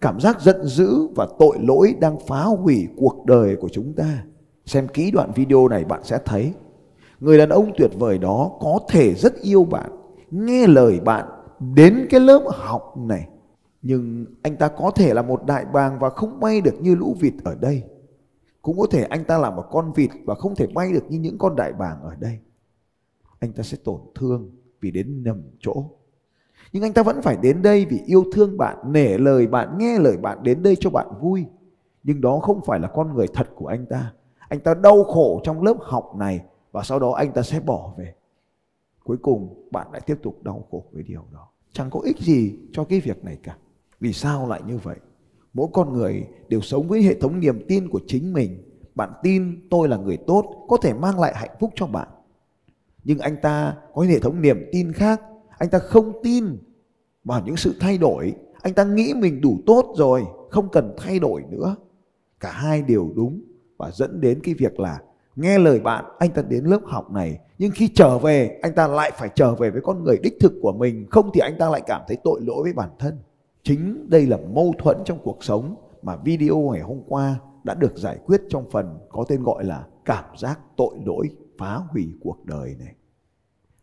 Cảm 0.00 0.20
giác 0.20 0.40
giận 0.40 0.66
dữ 0.66 1.06
và 1.16 1.28
tội 1.38 1.56
lỗi 1.60 1.94
đang 2.00 2.18
phá 2.26 2.44
hủy 2.44 2.88
cuộc 2.96 3.24
đời 3.26 3.56
của 3.56 3.68
chúng 3.68 3.92
ta. 3.94 4.24
Xem 4.64 4.88
kỹ 4.88 5.10
đoạn 5.10 5.32
video 5.34 5.68
này 5.68 5.84
bạn 5.84 6.04
sẽ 6.04 6.18
thấy 6.24 6.52
người 7.20 7.38
đàn 7.38 7.48
ông 7.48 7.72
tuyệt 7.76 7.90
vời 7.98 8.18
đó 8.18 8.50
có 8.60 8.78
thể 8.88 9.14
rất 9.14 9.34
yêu 9.42 9.64
bạn, 9.64 9.90
nghe 10.30 10.66
lời 10.66 11.00
bạn 11.00 11.26
đến 11.74 12.06
cái 12.10 12.20
lớp 12.20 12.42
học 12.48 12.94
này. 12.96 13.28
Nhưng 13.82 14.26
anh 14.42 14.56
ta 14.56 14.68
có 14.68 14.90
thể 14.90 15.14
là 15.14 15.22
một 15.22 15.46
đại 15.46 15.64
bàng 15.64 15.98
và 15.98 16.10
không 16.10 16.40
bay 16.40 16.60
được 16.60 16.74
như 16.80 16.94
lũ 16.94 17.16
vịt 17.20 17.34
ở 17.44 17.54
đây. 17.54 17.82
Cũng 18.62 18.78
có 18.78 18.86
thể 18.90 19.02
anh 19.02 19.24
ta 19.24 19.38
là 19.38 19.50
một 19.50 19.64
con 19.70 19.92
vịt 19.92 20.10
và 20.24 20.34
không 20.34 20.54
thể 20.54 20.66
bay 20.74 20.92
được 20.92 21.04
như 21.08 21.18
những 21.18 21.38
con 21.38 21.56
đại 21.56 21.72
bàng 21.72 22.02
ở 22.02 22.14
đây. 22.18 22.38
Anh 23.38 23.52
ta 23.52 23.62
sẽ 23.62 23.78
tổn 23.84 24.00
thương 24.14 24.50
vì 24.80 24.90
đến 24.90 25.22
nhầm 25.22 25.42
chỗ. 25.60 25.84
Nhưng 26.72 26.82
anh 26.82 26.92
ta 26.92 27.02
vẫn 27.02 27.22
phải 27.22 27.36
đến 27.42 27.62
đây 27.62 27.86
vì 27.86 28.00
yêu 28.06 28.24
thương 28.32 28.56
bạn, 28.58 28.76
nể 28.92 29.18
lời 29.18 29.46
bạn, 29.46 29.78
nghe 29.78 29.98
lời 29.98 30.16
bạn 30.16 30.42
đến 30.42 30.62
đây 30.62 30.76
cho 30.80 30.90
bạn 30.90 31.06
vui. 31.20 31.46
Nhưng 32.02 32.20
đó 32.20 32.38
không 32.38 32.60
phải 32.66 32.80
là 32.80 32.88
con 32.88 33.14
người 33.14 33.26
thật 33.34 33.48
của 33.54 33.66
anh 33.66 33.86
ta. 33.86 34.12
Anh 34.48 34.60
ta 34.60 34.74
đau 34.74 35.04
khổ 35.04 35.40
trong 35.44 35.62
lớp 35.62 35.76
học 35.80 36.12
này 36.16 36.40
và 36.72 36.82
sau 36.82 36.98
đó 36.98 37.12
anh 37.12 37.32
ta 37.32 37.42
sẽ 37.42 37.60
bỏ 37.60 37.94
về. 37.98 38.14
Cuối 39.04 39.16
cùng 39.16 39.68
bạn 39.70 39.86
lại 39.92 40.00
tiếp 40.06 40.18
tục 40.22 40.42
đau 40.42 40.64
khổ 40.70 40.84
với 40.92 41.02
điều 41.02 41.24
đó. 41.32 41.48
Chẳng 41.72 41.90
có 41.90 42.00
ích 42.00 42.18
gì 42.18 42.58
cho 42.72 42.84
cái 42.84 43.00
việc 43.00 43.24
này 43.24 43.38
cả. 43.42 43.56
Vì 44.00 44.12
sao 44.12 44.48
lại 44.48 44.60
như 44.66 44.78
vậy? 44.78 44.96
Mỗi 45.54 45.68
con 45.72 45.92
người 45.92 46.28
đều 46.48 46.60
sống 46.60 46.88
với 46.88 47.02
hệ 47.02 47.14
thống 47.20 47.40
niềm 47.40 47.64
tin 47.68 47.88
của 47.88 48.00
chính 48.06 48.32
mình. 48.32 48.62
Bạn 48.94 49.10
tin 49.22 49.68
tôi 49.70 49.88
là 49.88 49.96
người 49.96 50.16
tốt 50.16 50.66
có 50.68 50.76
thể 50.82 50.94
mang 50.94 51.20
lại 51.20 51.32
hạnh 51.36 51.56
phúc 51.60 51.70
cho 51.74 51.86
bạn. 51.86 52.08
Nhưng 53.04 53.18
anh 53.18 53.36
ta 53.42 53.76
có 53.94 54.02
hệ 54.02 54.18
thống 54.18 54.40
niềm 54.42 54.68
tin 54.72 54.92
khác. 54.92 55.22
Anh 55.58 55.70
ta 55.70 55.78
không 55.78 56.12
tin 56.22 56.58
vào 57.24 57.42
những 57.46 57.56
sự 57.56 57.74
thay 57.80 57.98
đổi. 57.98 58.34
Anh 58.62 58.74
ta 58.74 58.84
nghĩ 58.84 59.14
mình 59.14 59.40
đủ 59.40 59.58
tốt 59.66 59.94
rồi, 59.96 60.24
không 60.50 60.68
cần 60.72 60.94
thay 60.98 61.18
đổi 61.18 61.42
nữa. 61.50 61.76
Cả 62.40 62.50
hai 62.50 62.82
đều 62.82 63.12
đúng 63.16 63.40
và 63.76 63.90
dẫn 63.90 64.20
đến 64.20 64.40
cái 64.42 64.54
việc 64.54 64.80
là 64.80 65.00
nghe 65.36 65.58
lời 65.58 65.80
bạn 65.80 66.04
anh 66.18 66.30
ta 66.30 66.42
đến 66.42 66.64
lớp 66.64 66.80
học 66.84 67.12
này 67.12 67.38
nhưng 67.58 67.70
khi 67.70 67.88
trở 67.94 68.18
về 68.18 68.58
anh 68.62 68.74
ta 68.74 68.86
lại 68.88 69.12
phải 69.14 69.28
trở 69.34 69.54
về 69.54 69.70
với 69.70 69.80
con 69.82 70.04
người 70.04 70.18
đích 70.22 70.36
thực 70.40 70.52
của 70.62 70.72
mình 70.72 71.06
không 71.10 71.30
thì 71.34 71.40
anh 71.40 71.58
ta 71.58 71.70
lại 71.70 71.82
cảm 71.86 72.02
thấy 72.08 72.16
tội 72.24 72.40
lỗi 72.40 72.62
với 72.62 72.72
bản 72.72 72.90
thân 72.98 73.18
chính 73.62 74.10
đây 74.10 74.26
là 74.26 74.36
mâu 74.36 74.74
thuẫn 74.78 74.96
trong 75.04 75.18
cuộc 75.22 75.44
sống 75.44 75.74
mà 76.02 76.16
video 76.16 76.58
ngày 76.58 76.82
hôm 76.82 77.02
qua 77.06 77.40
đã 77.64 77.74
được 77.74 77.96
giải 77.96 78.18
quyết 78.26 78.42
trong 78.48 78.70
phần 78.70 78.98
có 79.08 79.24
tên 79.28 79.42
gọi 79.42 79.64
là 79.64 79.86
cảm 80.04 80.24
giác 80.38 80.60
tội 80.76 80.98
lỗi 81.04 81.28
phá 81.58 81.80
hủy 81.88 82.08
cuộc 82.20 82.44
đời 82.44 82.76
này 82.78 82.94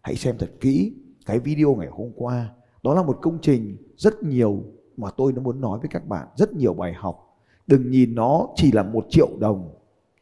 hãy 0.02 0.16
xem 0.16 0.36
thật 0.40 0.52
kỹ 0.60 0.94
cái 1.26 1.40
video 1.40 1.76
ngày 1.76 1.90
hôm 1.92 2.12
qua, 2.16 2.50
đó 2.84 2.94
là 2.94 3.04
một 3.04 3.20
công 3.22 3.38
trình 3.42 3.78
rất 3.98 4.24
nhiều 4.24 4.64
mà 4.98 5.10
tôi 5.18 5.34
nó 5.34 5.42
muốn 5.42 5.62
nói 5.62 5.80
với 5.80 5.90
các 5.90 6.08
bạn, 6.08 6.28
rất 6.36 6.54
nhiều 6.54 6.74
bài 6.74 6.94
học. 6.94 7.40
Đừng 7.68 7.92
nhìn 7.92 8.16
nó 8.16 8.48
chỉ 8.56 8.72
là 8.72 8.84
một 8.84 9.06
triệu 9.10 9.30
đồng, 9.40 9.70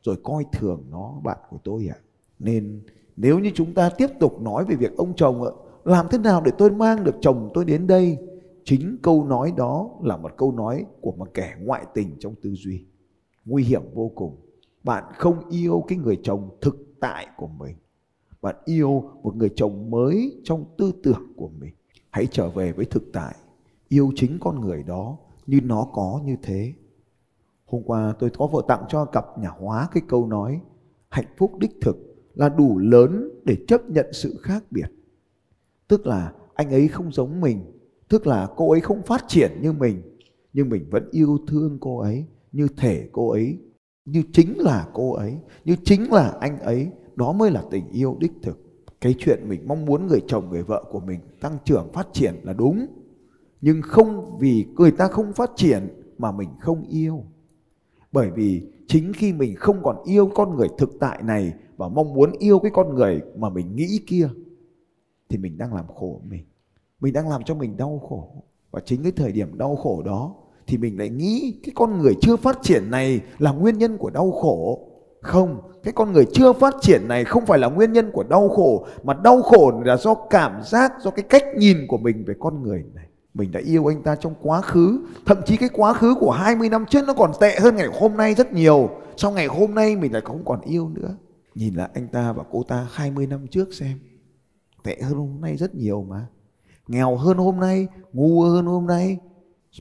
rồi 0.03 0.15
coi 0.23 0.45
thường 0.51 0.83
nó, 0.91 1.13
bạn 1.23 1.37
của 1.49 1.57
tôi 1.63 1.89
ạ. 1.91 1.97
Nên 2.39 2.81
nếu 3.17 3.39
như 3.39 3.51
chúng 3.55 3.73
ta 3.73 3.89
tiếp 3.89 4.07
tục 4.19 4.41
nói 4.41 4.65
về 4.65 4.75
việc 4.75 4.97
ông 4.97 5.13
chồng 5.15 5.43
ạ, 5.43 5.51
làm 5.83 6.07
thế 6.11 6.17
nào 6.17 6.41
để 6.45 6.51
tôi 6.57 6.71
mang 6.71 7.03
được 7.03 7.15
chồng 7.21 7.49
tôi 7.53 7.65
đến 7.65 7.87
đây? 7.87 8.17
Chính 8.63 8.97
câu 9.01 9.25
nói 9.25 9.53
đó 9.57 9.89
là 10.01 10.17
một 10.17 10.31
câu 10.37 10.51
nói 10.51 10.85
của 11.01 11.11
một 11.11 11.33
kẻ 11.33 11.55
ngoại 11.59 11.85
tình 11.93 12.15
trong 12.19 12.35
tư 12.41 12.53
duy. 12.53 12.85
Nguy 13.45 13.63
hiểm 13.63 13.81
vô 13.93 14.11
cùng. 14.15 14.35
Bạn 14.83 15.03
không 15.17 15.49
yêu 15.49 15.83
cái 15.87 15.97
người 15.97 16.19
chồng 16.23 16.49
thực 16.61 16.77
tại 16.99 17.27
của 17.37 17.47
mình 17.47 17.75
bạn 18.41 18.55
yêu 18.65 19.03
một 19.23 19.35
người 19.35 19.49
chồng 19.55 19.91
mới 19.91 20.41
trong 20.43 20.65
tư 20.77 20.91
tưởng 21.03 21.33
của 21.35 21.49
mình. 21.59 21.73
Hãy 22.09 22.27
trở 22.31 22.49
về 22.49 22.71
với 22.71 22.85
thực 22.85 23.03
tại, 23.13 23.35
yêu 23.87 24.11
chính 24.15 24.37
con 24.41 24.61
người 24.61 24.83
đó 24.83 25.17
như 25.47 25.59
nó 25.63 25.87
có 25.93 26.21
như 26.25 26.35
thế. 26.41 26.73
Hôm 27.65 27.83
qua 27.83 28.13
tôi 28.19 28.29
có 28.29 28.47
vợ 28.47 28.61
tặng 28.67 28.83
cho 28.89 29.05
cặp 29.05 29.25
nhà 29.39 29.49
hóa 29.49 29.87
cái 29.93 30.03
câu 30.07 30.27
nói, 30.27 30.61
hạnh 31.09 31.25
phúc 31.37 31.51
đích 31.59 31.71
thực 31.81 31.97
là 32.33 32.49
đủ 32.49 32.77
lớn 32.77 33.29
để 33.43 33.57
chấp 33.67 33.89
nhận 33.89 34.05
sự 34.13 34.37
khác 34.41 34.63
biệt. 34.71 34.87
Tức 35.87 36.07
là 36.07 36.33
anh 36.53 36.69
ấy 36.69 36.87
không 36.87 37.11
giống 37.11 37.41
mình, 37.41 37.79
tức 38.09 38.27
là 38.27 38.47
cô 38.55 38.71
ấy 38.71 38.81
không 38.81 39.01
phát 39.01 39.23
triển 39.27 39.51
như 39.61 39.71
mình, 39.71 40.01
nhưng 40.53 40.69
mình 40.69 40.85
vẫn 40.91 41.09
yêu 41.11 41.37
thương 41.47 41.77
cô 41.81 41.99
ấy 41.99 42.25
như 42.51 42.67
thể 42.77 43.09
cô 43.11 43.29
ấy, 43.29 43.57
như 44.05 44.23
chính 44.33 44.59
là 44.59 44.87
cô 44.93 45.13
ấy, 45.13 45.37
như 45.65 45.75
chính 45.83 46.11
là 46.11 46.37
anh 46.39 46.59
ấy 46.59 46.91
đó 47.21 47.31
mới 47.31 47.51
là 47.51 47.63
tình 47.71 47.89
yêu 47.91 48.17
đích 48.19 48.31
thực. 48.41 48.59
Cái 49.01 49.15
chuyện 49.19 49.49
mình 49.49 49.67
mong 49.67 49.85
muốn 49.85 50.07
người 50.07 50.21
chồng, 50.27 50.49
người 50.49 50.63
vợ 50.63 50.83
của 50.91 50.99
mình 50.99 51.19
tăng 51.41 51.57
trưởng, 51.65 51.91
phát 51.93 52.07
triển 52.13 52.35
là 52.43 52.53
đúng. 52.53 52.85
Nhưng 53.61 53.81
không 53.81 54.37
vì 54.39 54.65
người 54.75 54.91
ta 54.91 55.07
không 55.07 55.33
phát 55.33 55.51
triển 55.55 55.87
mà 56.17 56.31
mình 56.31 56.49
không 56.59 56.83
yêu. 56.89 57.23
Bởi 58.11 58.31
vì 58.31 58.61
chính 58.87 59.13
khi 59.13 59.33
mình 59.33 59.55
không 59.55 59.83
còn 59.83 60.03
yêu 60.05 60.29
con 60.35 60.55
người 60.55 60.67
thực 60.77 60.99
tại 60.99 61.21
này 61.23 61.53
và 61.77 61.87
mong 61.87 62.13
muốn 62.13 62.31
yêu 62.39 62.59
cái 62.59 62.71
con 62.73 62.95
người 62.95 63.21
mà 63.37 63.49
mình 63.49 63.75
nghĩ 63.75 63.99
kia, 64.07 64.29
thì 65.29 65.37
mình 65.37 65.57
đang 65.57 65.73
làm 65.73 65.87
khổ 65.87 66.21
mình. 66.23 66.45
Mình 66.99 67.13
đang 67.13 67.29
làm 67.29 67.43
cho 67.43 67.55
mình 67.55 67.77
đau 67.77 67.99
khổ. 68.09 68.43
Và 68.71 68.79
chính 68.85 69.03
cái 69.03 69.11
thời 69.11 69.31
điểm 69.31 69.57
đau 69.57 69.75
khổ 69.75 70.01
đó, 70.05 70.35
thì 70.67 70.77
mình 70.77 70.99
lại 70.99 71.09
nghĩ 71.09 71.59
cái 71.63 71.71
con 71.75 71.99
người 71.99 72.13
chưa 72.21 72.35
phát 72.35 72.59
triển 72.61 72.91
này 72.91 73.21
là 73.39 73.51
nguyên 73.51 73.77
nhân 73.77 73.97
của 73.97 74.09
đau 74.09 74.31
khổ 74.31 74.87
không, 75.21 75.61
cái 75.83 75.93
con 75.93 76.11
người 76.11 76.25
chưa 76.33 76.53
phát 76.53 76.75
triển 76.81 77.07
này 77.07 77.25
không 77.25 77.45
phải 77.45 77.59
là 77.59 77.67
nguyên 77.67 77.93
nhân 77.93 78.11
của 78.11 78.23
đau 78.23 78.49
khổ, 78.49 78.85
mà 79.03 79.13
đau 79.13 79.41
khổ 79.41 79.81
là 79.85 79.97
do 79.97 80.15
cảm 80.15 80.61
giác, 80.63 80.93
do 81.01 81.11
cái 81.11 81.23
cách 81.23 81.43
nhìn 81.57 81.77
của 81.87 81.97
mình 81.97 82.23
về 82.25 82.33
con 82.39 82.63
người 82.63 82.83
này. 82.93 83.07
Mình 83.33 83.51
đã 83.51 83.59
yêu 83.59 83.91
anh 83.91 84.03
ta 84.03 84.15
trong 84.15 84.33
quá 84.41 84.61
khứ, 84.61 84.99
thậm 85.25 85.37
chí 85.45 85.57
cái 85.57 85.69
quá 85.73 85.93
khứ 85.93 86.15
của 86.19 86.31
20 86.31 86.69
năm 86.69 86.85
trước 86.89 87.07
nó 87.07 87.13
còn 87.13 87.31
tệ 87.39 87.59
hơn 87.59 87.75
ngày 87.75 87.87
hôm 87.99 88.17
nay 88.17 88.33
rất 88.33 88.53
nhiều. 88.53 88.89
Sau 89.17 89.31
ngày 89.31 89.47
hôm 89.47 89.75
nay 89.75 89.95
mình 89.95 90.13
lại 90.13 90.21
không 90.25 90.45
còn 90.45 90.61
yêu 90.61 90.89
nữa. 90.89 91.15
Nhìn 91.55 91.73
lại 91.73 91.89
anh 91.93 92.07
ta 92.07 92.33
và 92.33 92.43
cô 92.51 92.63
ta 92.63 92.87
20 92.91 93.27
năm 93.27 93.47
trước 93.47 93.73
xem, 93.73 93.99
tệ 94.83 94.97
hơn 95.01 95.13
hôm 95.13 95.41
nay 95.41 95.57
rất 95.57 95.75
nhiều 95.75 96.05
mà. 96.09 96.27
Nghèo 96.87 97.15
hơn 97.15 97.37
hôm 97.37 97.59
nay, 97.59 97.87
ngu 98.13 98.41
hơn 98.41 98.65
hôm 98.65 98.87
nay, 98.87 99.17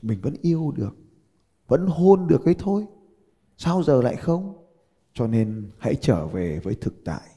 mình 0.01 0.19
vẫn 0.21 0.33
yêu 0.41 0.73
được, 0.75 0.95
vẫn 1.67 1.87
hôn 1.87 2.27
được 2.27 2.45
ấy 2.45 2.55
thôi. 2.59 2.85
Sao 3.57 3.83
giờ 3.83 4.01
lại 4.01 4.15
không? 4.15 4.60
Cho 5.13 5.27
nên 5.27 5.69
hãy 5.77 5.95
trở 5.95 6.27
về 6.27 6.59
với 6.59 6.75
thực 6.75 7.03
tại. 7.05 7.27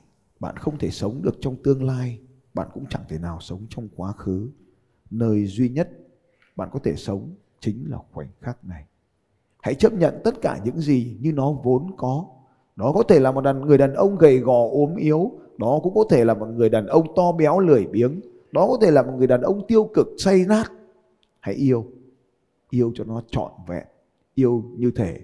Bạn 0.40 0.56
không 0.56 0.78
thể 0.78 0.90
sống 0.90 1.22
được 1.22 1.36
trong 1.40 1.56
tương 1.62 1.84
lai, 1.84 2.18
bạn 2.54 2.68
cũng 2.74 2.84
chẳng 2.90 3.04
thể 3.08 3.18
nào 3.18 3.38
sống 3.40 3.66
trong 3.68 3.88
quá 3.96 4.12
khứ. 4.12 4.48
Nơi 5.10 5.46
duy 5.46 5.68
nhất 5.68 5.90
bạn 6.56 6.68
có 6.72 6.78
thể 6.84 6.96
sống 6.96 7.34
chính 7.60 7.90
là 7.90 7.98
khoảnh 8.12 8.28
khắc 8.40 8.64
này. 8.64 8.84
Hãy 9.62 9.74
chấp 9.74 9.92
nhận 9.92 10.14
tất 10.24 10.34
cả 10.42 10.60
những 10.64 10.80
gì 10.80 11.16
như 11.20 11.32
nó 11.32 11.52
vốn 11.52 11.96
có. 11.96 12.26
Đó 12.76 12.92
có 12.94 13.02
thể 13.02 13.20
là 13.20 13.32
một 13.32 13.40
đàn 13.40 13.60
người 13.60 13.78
đàn 13.78 13.94
ông 13.94 14.18
gầy 14.18 14.38
gò, 14.38 14.68
ốm 14.70 14.96
yếu. 14.96 15.30
Đó 15.58 15.80
cũng 15.82 15.94
có 15.94 16.04
thể 16.10 16.24
là 16.24 16.34
một 16.34 16.46
người 16.46 16.68
đàn 16.68 16.86
ông 16.86 17.06
to 17.16 17.32
béo, 17.32 17.58
lười 17.58 17.86
biếng. 17.86 18.20
Đó 18.52 18.66
có 18.66 18.78
thể 18.82 18.90
là 18.90 19.02
một 19.02 19.12
người 19.16 19.26
đàn 19.26 19.42
ông 19.42 19.66
tiêu 19.66 19.90
cực, 19.94 20.08
say 20.18 20.44
nát. 20.48 20.72
Hãy 21.40 21.54
yêu. 21.54 21.86
Yêu 22.70 22.92
cho 22.94 23.04
nó 23.04 23.22
trọn 23.30 23.50
vẹn. 23.68 23.86
Yêu 24.34 24.64
như 24.76 24.90
thể 24.90 25.20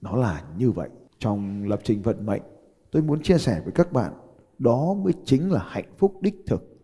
nó 0.00 0.16
là 0.16 0.44
như 0.58 0.70
vậy 0.70 0.88
trong 1.22 1.64
lập 1.64 1.80
trình 1.84 2.02
vận 2.02 2.26
mệnh, 2.26 2.42
tôi 2.90 3.02
muốn 3.02 3.22
chia 3.22 3.38
sẻ 3.38 3.60
với 3.64 3.72
các 3.72 3.92
bạn, 3.92 4.12
đó 4.58 4.94
mới 4.94 5.12
chính 5.24 5.50
là 5.50 5.64
hạnh 5.68 5.92
phúc 5.98 6.14
đích 6.20 6.44
thực. 6.46 6.78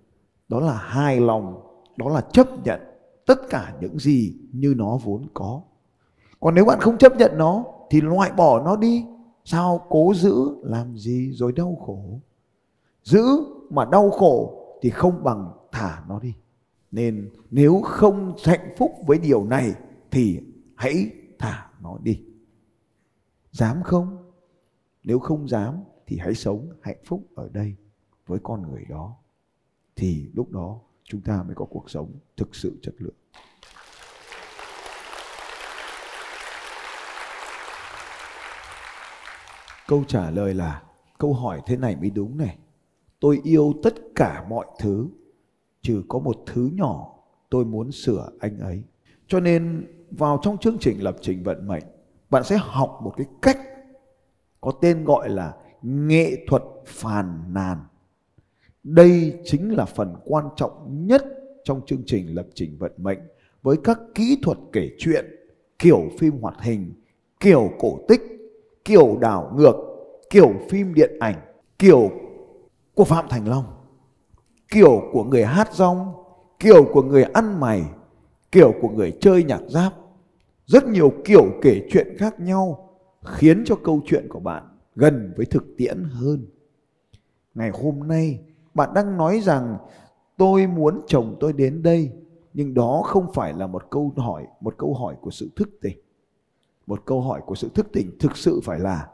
Đó 0.49 0.61
là 0.61 0.75
hài 0.75 1.21
lòng, 1.21 1.61
đó 1.97 2.09
là 2.09 2.21
chấp 2.21 2.65
nhận 2.65 2.81
tất 3.27 3.39
cả 3.51 3.75
những 3.81 3.99
gì 3.99 4.37
như 4.53 4.75
nó 4.77 4.99
vốn 5.05 5.27
có. 5.35 5.63
Còn 6.41 6.55
nếu 6.55 6.65
bạn 6.65 6.81
không 6.81 6.99
chấp 6.99 7.17
nhận 7.17 7.39
nó, 7.39 7.65
thì 7.91 8.01
loại 8.01 8.33
bỏ 8.37 8.63
nó 8.65 8.77
đi. 8.77 9.05
Sao? 9.45 9.87
Cố 9.89 10.13
giữ, 10.15 10.35
làm 10.63 10.97
gì 10.97 11.31
rồi 11.33 11.53
đau 11.53 11.77
khổ? 11.87 12.21
Giữ 13.03 13.25
mà 13.71 13.85
đau 13.85 14.11
khổ 14.11 14.65
thì 14.83 14.91
không 14.91 15.25
bằng 15.25 15.53
thả 15.73 16.03
nó 16.09 16.21
đi. 16.21 16.35
Nên 16.91 17.31
nếu 17.51 17.81
không 17.85 18.35
hạnh 18.45 18.75
phúc 18.79 18.93
với 19.07 19.19
điều 19.19 19.45
này 19.45 19.75
thì 20.11 20.41
hãy 20.77 21.11
thả 21.39 21.67
nó 21.83 21.99
đi. 22.03 22.23
Dám 23.53 23.83
không? 23.83 24.18
Nếu 25.09 25.19
không 25.19 25.49
dám 25.49 25.75
thì 26.07 26.19
hãy 26.19 26.35
sống 26.35 26.69
hạnh 26.83 26.97
phúc 27.05 27.27
ở 27.35 27.49
đây 27.53 27.75
với 28.27 28.39
con 28.43 28.63
người 28.63 28.85
đó. 28.89 29.17
Thì 29.97 30.31
lúc 30.35 30.51
đó 30.51 30.81
chúng 31.05 31.21
ta 31.21 31.43
mới 31.43 31.55
có 31.55 31.65
cuộc 31.65 31.91
sống 31.91 32.13
thực 32.37 32.55
sự 32.55 32.79
chất 32.83 32.95
lượng. 32.99 33.15
Câu 39.87 40.05
trả 40.09 40.31
lời 40.31 40.55
là, 40.55 40.83
câu 41.19 41.35
hỏi 41.35 41.61
thế 41.67 41.77
này 41.77 41.97
mới 41.97 42.11
đúng 42.11 42.37
này. 42.37 42.59
Tôi 43.21 43.41
yêu 43.45 43.75
tất 43.83 43.95
cả 44.15 44.47
mọi 44.49 44.67
thứ, 44.79 45.09
trừ 45.83 46.03
có 46.09 46.19
một 46.19 46.37
thứ 46.47 46.71
nhỏ 46.73 47.15
tôi 47.51 47.65
muốn 47.65 47.93
sửa 47.93 48.31
anh 48.41 48.59
ấy. 48.59 48.83
Cho 49.27 49.41
nên 49.41 49.87
vào 50.11 50.41
trong 50.43 50.59
chương 50.59 50.79
trình 50.81 51.03
lập 51.03 51.17
trình 51.21 51.43
vận 51.43 51.69
mệnh, 51.69 51.85
bạn 52.31 52.45
sẽ 52.45 52.57
học 52.61 53.01
một 53.03 53.15
cái 53.17 53.27
cách 53.43 53.68
có 54.69 54.73
tên 54.81 55.05
gọi 55.05 55.29
là 55.29 55.55
nghệ 55.83 56.47
thuật 56.49 56.63
phàn 56.87 57.55
nàn. 57.55 57.79
Đây 58.85 59.41
chính 59.45 59.77
là 59.77 59.85
phần 59.85 60.15
quan 60.25 60.45
trọng 60.57 61.07
nhất 61.07 61.25
trong 61.65 61.81
chương 61.87 62.03
trình 62.07 62.35
lập 62.35 62.47
trình 62.55 62.77
vận 62.79 62.93
mệnh 62.97 63.19
với 63.63 63.77
các 63.85 64.01
kỹ 64.15 64.39
thuật 64.43 64.59
kể 64.73 64.91
chuyện, 64.99 65.25
kiểu 65.79 66.03
phim 66.19 66.41
hoạt 66.41 66.55
hình, 66.61 66.93
kiểu 67.41 67.71
cổ 67.79 67.99
tích, 68.09 68.23
kiểu 68.85 69.19
đảo 69.21 69.53
ngược, 69.57 69.77
kiểu 70.31 70.53
phim 70.71 70.95
điện 70.95 71.11
ảnh, 71.21 71.37
kiểu 71.79 72.11
của 72.95 73.05
phạm 73.05 73.29
thành 73.29 73.49
long, 73.49 73.65
kiểu 74.69 75.03
của 75.13 75.25
người 75.25 75.45
hát 75.45 75.75
rong, 75.75 76.13
kiểu 76.59 76.85
của 76.93 77.03
người 77.03 77.23
ăn 77.23 77.61
mày, 77.61 77.83
kiểu 78.53 78.75
của 78.81 78.89
người 78.89 79.13
chơi 79.21 79.45
nhạc 79.45 79.63
giáp. 79.69 79.93
Rất 80.67 80.89
nhiều 80.89 81.13
kiểu 81.25 81.45
kể 81.63 81.89
chuyện 81.91 82.17
khác 82.19 82.41
nhau 82.41 82.88
khiến 83.29 83.63
cho 83.67 83.77
câu 83.77 84.01
chuyện 84.07 84.27
của 84.29 84.41
bạn 84.41 84.63
gần 84.95 85.33
với 85.37 85.47
thực 85.47 85.65
tiễn 85.77 86.05
hơn. 86.05 86.47
Ngày 87.55 87.71
hôm 87.83 88.09
nay, 88.09 88.41
bạn 88.75 88.91
đang 88.95 89.17
nói 89.17 89.41
rằng, 89.41 89.77
tôi 90.37 90.67
muốn 90.67 91.01
chồng 91.07 91.37
tôi 91.41 91.53
đến 91.53 91.83
đây, 91.83 92.11
nhưng 92.55 92.75
đó 92.75 93.03
không 93.05 93.33
phải 93.35 93.53
là 93.53 93.67
một 93.67 93.91
câu 93.91 94.13
hỏi, 94.17 94.47
một 94.61 94.75
câu 94.79 94.95
hỏi 94.95 95.15
của 95.21 95.31
sự 95.31 95.51
thức 95.57 95.69
tỉnh. 95.83 95.99
Một 96.87 97.03
câu 97.07 97.21
hỏi 97.21 97.41
của 97.47 97.55
sự 97.55 97.69
thức 97.75 97.87
tỉnh 97.93 98.11
thực 98.19 98.37
sự 98.37 98.61
phải 98.65 98.79
là, 98.79 99.09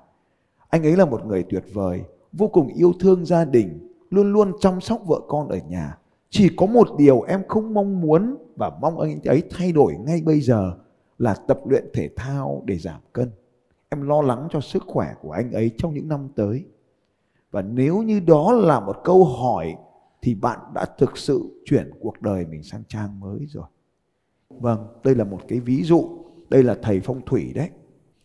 anh 0.69 0.83
ấy 0.83 0.97
là 0.97 1.05
một 1.05 1.27
người 1.27 1.45
tuyệt 1.51 1.65
vời, 1.73 2.03
vô 2.33 2.49
cùng 2.49 2.69
yêu 2.69 2.93
thương 3.01 3.25
gia 3.25 3.45
đình, 3.45 3.89
luôn 4.11 4.33
luôn 4.33 4.53
chăm 4.61 4.81
sóc 4.81 5.03
vợ 5.07 5.21
con 5.29 5.49
ở 5.49 5.59
nhà. 5.69 5.99
Chỉ 6.31 6.51
có 6.57 6.67
một 6.67 6.89
điều 6.99 7.21
em 7.21 7.43
không 7.49 7.75
mong 7.75 8.01
muốn 8.01 8.37
và 8.57 8.71
mong 8.81 9.01
anh 9.01 9.23
ấy 9.25 9.43
thay 9.51 9.73
đổi 9.73 9.95
ngay 9.95 10.23
bây 10.25 10.41
giờ 10.41 10.75
là 11.19 11.35
tập 11.35 11.61
luyện 11.67 11.85
thể 11.95 12.11
thao 12.17 12.63
để 12.65 12.79
giảm 12.79 13.01
cân 13.13 13.31
em 13.95 14.09
lo 14.09 14.23
lắng 14.23 14.49
cho 14.51 14.61
sức 14.61 14.83
khỏe 14.87 15.15
của 15.21 15.31
anh 15.31 15.53
ấy 15.53 15.71
trong 15.79 15.95
những 15.95 16.09
năm 16.09 16.29
tới. 16.37 16.65
Và 17.51 17.63
nếu 17.63 18.03
như 18.03 18.21
đó 18.21 18.53
là 18.53 18.81
một 18.81 18.97
câu 19.05 19.25
hỏi 19.25 19.75
thì 20.23 20.35
bạn 20.35 20.59
đã 20.75 20.87
thực 20.99 21.19
sự 21.19 21.63
chuyển 21.65 21.91
cuộc 22.01 22.23
đời 22.23 22.47
mình 22.47 22.63
sang 22.63 22.83
trang 22.89 23.21
mới 23.21 23.47
rồi. 23.49 23.67
Vâng 24.49 24.87
đây 25.05 25.15
là 25.15 25.25
một 25.25 25.41
cái 25.49 25.61
ví 25.61 25.83
dụ. 25.83 26.25
Đây 26.49 26.63
là 26.63 26.77
thầy 26.83 27.01
phong 27.01 27.21
thủy 27.27 27.53
đấy. 27.55 27.71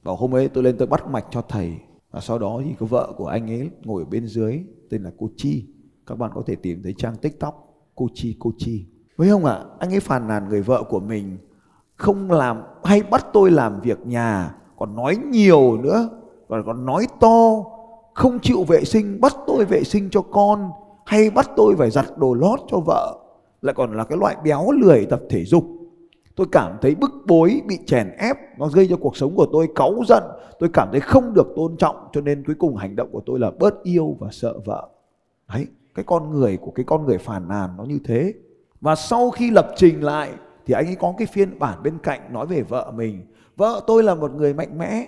Vào 0.04 0.16
hôm 0.16 0.36
ấy 0.36 0.50
tôi 0.50 0.64
lên 0.64 0.76
tôi 0.78 0.88
bắt 0.88 1.08
mạch 1.08 1.26
cho 1.32 1.42
thầy 1.42 1.78
và 2.12 2.20
sau 2.20 2.40
đó 2.40 2.62
thì 2.66 2.72
có 2.80 2.86
vợ 2.86 3.14
của 3.18 3.28
anh 3.28 3.52
ấy 3.52 3.70
ngồi 3.84 4.04
ở 4.04 4.06
bên 4.06 4.28
dưới 4.28 4.64
tên 4.90 5.04
là 5.04 5.12
cô 5.18 5.30
chi. 5.38 5.66
Các 6.08 6.18
bạn 6.18 6.32
có 6.34 6.44
thể 6.46 6.56
tìm 6.56 6.84
thấy 6.84 6.94
trang 6.98 7.16
tiktok 7.16 7.86
cô 7.96 8.08
chi 8.14 8.36
cô 8.40 8.52
chi. 8.58 8.86
Với 9.18 9.30
không 9.30 9.46
ạ 9.46 9.54
à, 9.54 9.66
anh 9.80 9.94
ấy 9.94 10.00
phàn 10.00 10.28
nàn 10.28 10.50
người 10.50 10.62
vợ 10.62 10.84
của 10.90 11.00
mình 11.00 11.38
không 11.96 12.32
làm 12.32 12.62
hay 12.84 13.04
bắt 13.04 13.26
tôi 13.34 13.52
làm 13.52 13.82
việc 13.82 14.00
nhà 14.06 14.56
còn 14.80 14.96
nói 14.96 15.18
nhiều 15.32 15.78
nữa, 15.78 16.10
và 16.48 16.62
còn 16.66 16.86
nói 16.86 17.08
to, 17.20 17.64
không 18.14 18.40
chịu 18.40 18.64
vệ 18.64 18.84
sinh, 18.84 19.22
bắt 19.22 19.36
tôi 19.48 19.66
vệ 19.66 19.84
sinh 19.84 20.10
cho 20.12 20.22
con, 20.22 20.70
hay 21.06 21.30
bắt 21.30 21.50
tôi 21.56 21.76
phải 21.78 21.90
giặt 21.90 22.06
đồ 22.18 22.34
lót 22.34 22.60
cho 22.68 22.78
vợ. 22.80 23.18
Lại 23.62 23.74
còn 23.74 23.98
là 23.98 24.04
cái 24.04 24.18
loại 24.18 24.36
béo 24.44 24.72
lười 24.72 25.06
tập 25.06 25.20
thể 25.30 25.46
dục. 25.46 25.64
Tôi 26.36 26.48
cảm 26.52 26.78
thấy 26.82 26.96
bức 26.96 27.12
bối, 27.28 27.62
bị 27.68 27.80
chèn 27.86 28.12
ép, 28.18 28.38
nó 28.60 28.68
gây 28.68 28.88
cho 28.90 28.98
cuộc 28.98 29.18
sống 29.18 29.36
của 29.36 29.48
tôi 29.52 29.68
cáu 29.76 29.94
giận. 30.08 30.24
Tôi 30.60 30.70
cảm 30.74 30.88
thấy 30.92 31.02
không 31.02 31.34
được 31.34 31.48
tôn 31.56 31.78
trọng, 31.78 31.96
cho 32.12 32.22
nên 32.22 32.44
cuối 32.44 32.56
cùng 32.60 32.76
hành 32.76 32.96
động 32.96 33.10
của 33.12 33.22
tôi 33.26 33.40
là 33.40 33.52
bớt 33.60 33.84
yêu 33.84 34.16
và 34.20 34.28
sợ 34.32 34.54
vợ. 34.66 34.90
Đấy, 35.54 35.68
cái 35.96 36.06
con 36.08 36.32
người 36.32 36.58
của 36.58 36.72
cái 36.72 36.84
con 36.84 37.06
người 37.06 37.18
phàn 37.18 37.48
nàn 37.48 37.70
nó 37.78 37.84
như 37.84 38.00
thế. 38.06 38.34
Và 38.82 38.96
sau 38.96 39.30
khi 39.30 39.52
lập 39.52 39.72
trình 39.76 40.04
lại 40.04 40.30
thì 40.70 40.76
anh 40.76 40.86
ấy 40.86 40.96
có 40.96 41.14
cái 41.18 41.28
phiên 41.28 41.60
bản 41.60 41.84
bên 41.84 41.98
cạnh 42.04 42.34
nói 42.34 42.48
về 42.48 42.62
vợ 42.62 42.92
mình. 42.96 43.26
Vợ 43.56 43.82
tôi 43.88 44.04
là 44.04 44.16
một 44.16 44.32
người 44.32 44.54
mạnh 44.54 44.78
mẽ, 44.78 45.08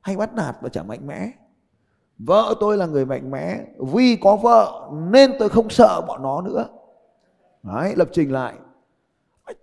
hay 0.00 0.16
bắt 0.16 0.34
nạt 0.34 0.56
và 0.60 0.68
chả 0.68 0.82
mạnh 0.82 1.06
mẽ. 1.06 1.30
Vợ 2.18 2.54
tôi 2.60 2.76
là 2.76 2.86
người 2.86 3.06
mạnh 3.06 3.30
mẽ, 3.30 3.64
vì 3.78 4.16
có 4.20 4.36
vợ 4.36 4.90
nên 5.10 5.32
tôi 5.38 5.48
không 5.48 5.70
sợ 5.70 6.00
bọn 6.08 6.22
nó 6.22 6.40
nữa. 6.40 6.68
Đấy, 7.62 7.92
lập 7.96 8.08
trình 8.12 8.32
lại. 8.32 8.54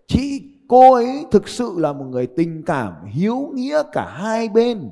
Chị, 0.08 0.44
cô 0.68 0.94
ấy 0.94 1.26
thực 1.32 1.48
sự 1.48 1.74
là 1.78 1.94
một 1.94 2.06
người 2.06 2.28
tình 2.28 2.64
cảm 2.66 3.06
hiếu 3.06 3.52
nghĩa 3.54 3.84
cả 3.92 4.06
hai 4.06 4.50
bên. 4.50 4.90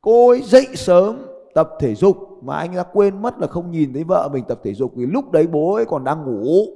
Cô 0.00 0.28
ấy 0.28 0.42
dậy 0.42 0.66
sớm 0.74 1.26
tập 1.54 1.70
thể 1.80 1.94
dục, 1.94 2.16
mà 2.42 2.56
anh 2.56 2.76
đã 2.76 2.82
quên 2.82 3.22
mất 3.22 3.38
là 3.38 3.46
không 3.46 3.70
nhìn 3.70 3.92
thấy 3.92 4.04
vợ 4.04 4.28
mình 4.32 4.44
tập 4.48 4.60
thể 4.62 4.74
dục. 4.74 4.92
Vì 4.96 5.06
lúc 5.06 5.30
đấy 5.30 5.46
bố 5.46 5.74
ấy 5.74 5.84
còn 5.84 6.04
đang 6.04 6.24
ngủ 6.24 6.66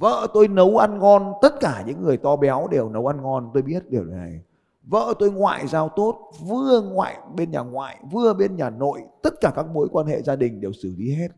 vợ 0.00 0.26
tôi 0.34 0.48
nấu 0.48 0.76
ăn 0.76 0.98
ngon, 0.98 1.32
tất 1.42 1.60
cả 1.60 1.84
những 1.86 2.02
người 2.02 2.16
to 2.16 2.36
béo 2.36 2.68
đều 2.70 2.88
nấu 2.88 3.06
ăn 3.06 3.22
ngon, 3.22 3.50
tôi 3.54 3.62
biết 3.62 3.90
điều 3.90 4.04
này. 4.04 4.40
Vợ 4.82 5.14
tôi 5.18 5.30
ngoại 5.32 5.66
giao 5.66 5.88
tốt, 5.88 6.32
vừa 6.40 6.80
ngoại, 6.80 7.18
bên 7.36 7.50
nhà 7.50 7.60
ngoại, 7.60 7.98
vừa 8.10 8.34
bên 8.34 8.56
nhà 8.56 8.70
nội, 8.70 9.00
tất 9.22 9.34
cả 9.40 9.52
các 9.56 9.66
mối 9.66 9.88
quan 9.92 10.06
hệ 10.06 10.22
gia 10.22 10.36
đình 10.36 10.60
đều 10.60 10.72
xử 10.72 10.94
lý 10.98 11.14
hết. 11.14 11.28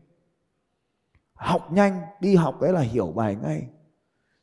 Học 1.33 1.71
nhanh, 1.71 2.01
đi 2.19 2.35
học 2.35 2.55
cái 2.61 2.73
là 2.73 2.79
hiểu 2.81 3.11
bài 3.15 3.35
ngay. 3.43 3.67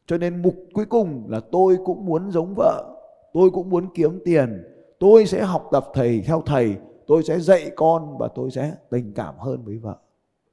Cho 0.07 0.19
nên 0.19 0.42
mục 0.42 0.54
cuối 0.75 0.85
cùng 0.85 1.25
là 1.28 1.40
tôi 1.52 1.78
cũng 1.85 2.07
muốn 2.07 2.31
giống 2.31 2.54
vợ, 2.57 2.97
tôi 3.33 3.50
cũng 3.50 3.71
muốn 3.71 3.88
kiếm 3.95 4.21
tiền, 4.25 4.64
tôi 4.99 5.26
sẽ 5.26 5.42
học 5.42 5.69
tập 5.73 5.87
thầy 5.95 6.23
theo 6.26 6.42
thầy, 6.47 6.76
tôi 7.07 7.23
sẽ 7.23 7.40
dạy 7.40 7.71
con 7.76 8.19
và 8.19 8.28
tôi 8.35 8.50
sẽ 8.50 8.75
tình 8.90 9.12
cảm 9.14 9.35
hơn 9.38 9.64
với 9.64 9.78
vợ. 9.78 9.97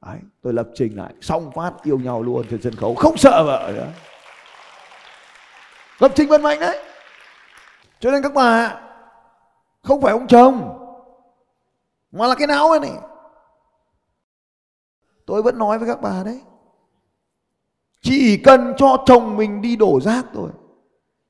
Đấy, 0.06 0.18
tôi 0.42 0.54
lập 0.54 0.70
trình 0.76 0.98
lại 0.98 1.14
xong 1.22 1.52
phát 1.52 1.74
yêu 1.84 2.00
nhau 2.00 2.24
luôn 2.24 2.46
trên 2.50 2.62
sân 2.62 2.76
khấu 2.76 2.96
không 2.96 3.18
sợ 3.18 3.44
vợ 3.46 3.72
nữa. 3.76 3.88
Lập 6.00 6.12
trình 6.16 6.30
vận 6.30 6.44
mệnh 6.44 6.60
đấy. 6.60 6.86
Cho 8.00 8.12
nên 8.12 8.24
các 8.24 8.34
bà 8.34 8.82
không 9.84 10.02
phải 10.02 10.12
ông 10.12 10.28
chồng 10.28 10.76
mà 12.12 12.28
là 12.28 12.36
cái 12.36 12.48
não 12.48 12.80
này. 12.80 12.92
Tôi 15.26 15.42
vẫn 15.42 15.58
nói 15.58 15.80
với 15.80 15.88
các 15.88 16.02
bà 16.02 16.24
đấy 16.24 16.42
chỉ 18.02 18.38
cần 18.38 18.74
cho 18.78 19.04
chồng 19.06 19.38
mình 19.38 19.62
đi 19.62 19.76
đổ 19.76 20.00
rác 20.02 20.26
thôi 20.34 20.50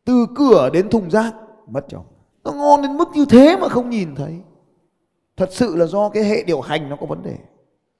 từ 0.05 0.27
cửa 0.35 0.69
đến 0.73 0.89
thùng 0.89 1.11
rác 1.11 1.33
mất 1.67 1.85
chồng. 1.89 2.05
Nó 2.43 2.51
ngon 2.51 2.81
đến 2.81 2.97
mức 2.97 3.09
như 3.13 3.25
thế 3.29 3.57
mà 3.61 3.69
không 3.69 3.89
nhìn 3.89 4.15
thấy. 4.15 4.41
Thật 5.37 5.49
sự 5.51 5.75
là 5.75 5.85
do 5.85 6.09
cái 6.09 6.23
hệ 6.23 6.43
điều 6.43 6.61
hành 6.61 6.89
nó 6.89 6.95
có 6.95 7.05
vấn 7.05 7.23
đề 7.23 7.37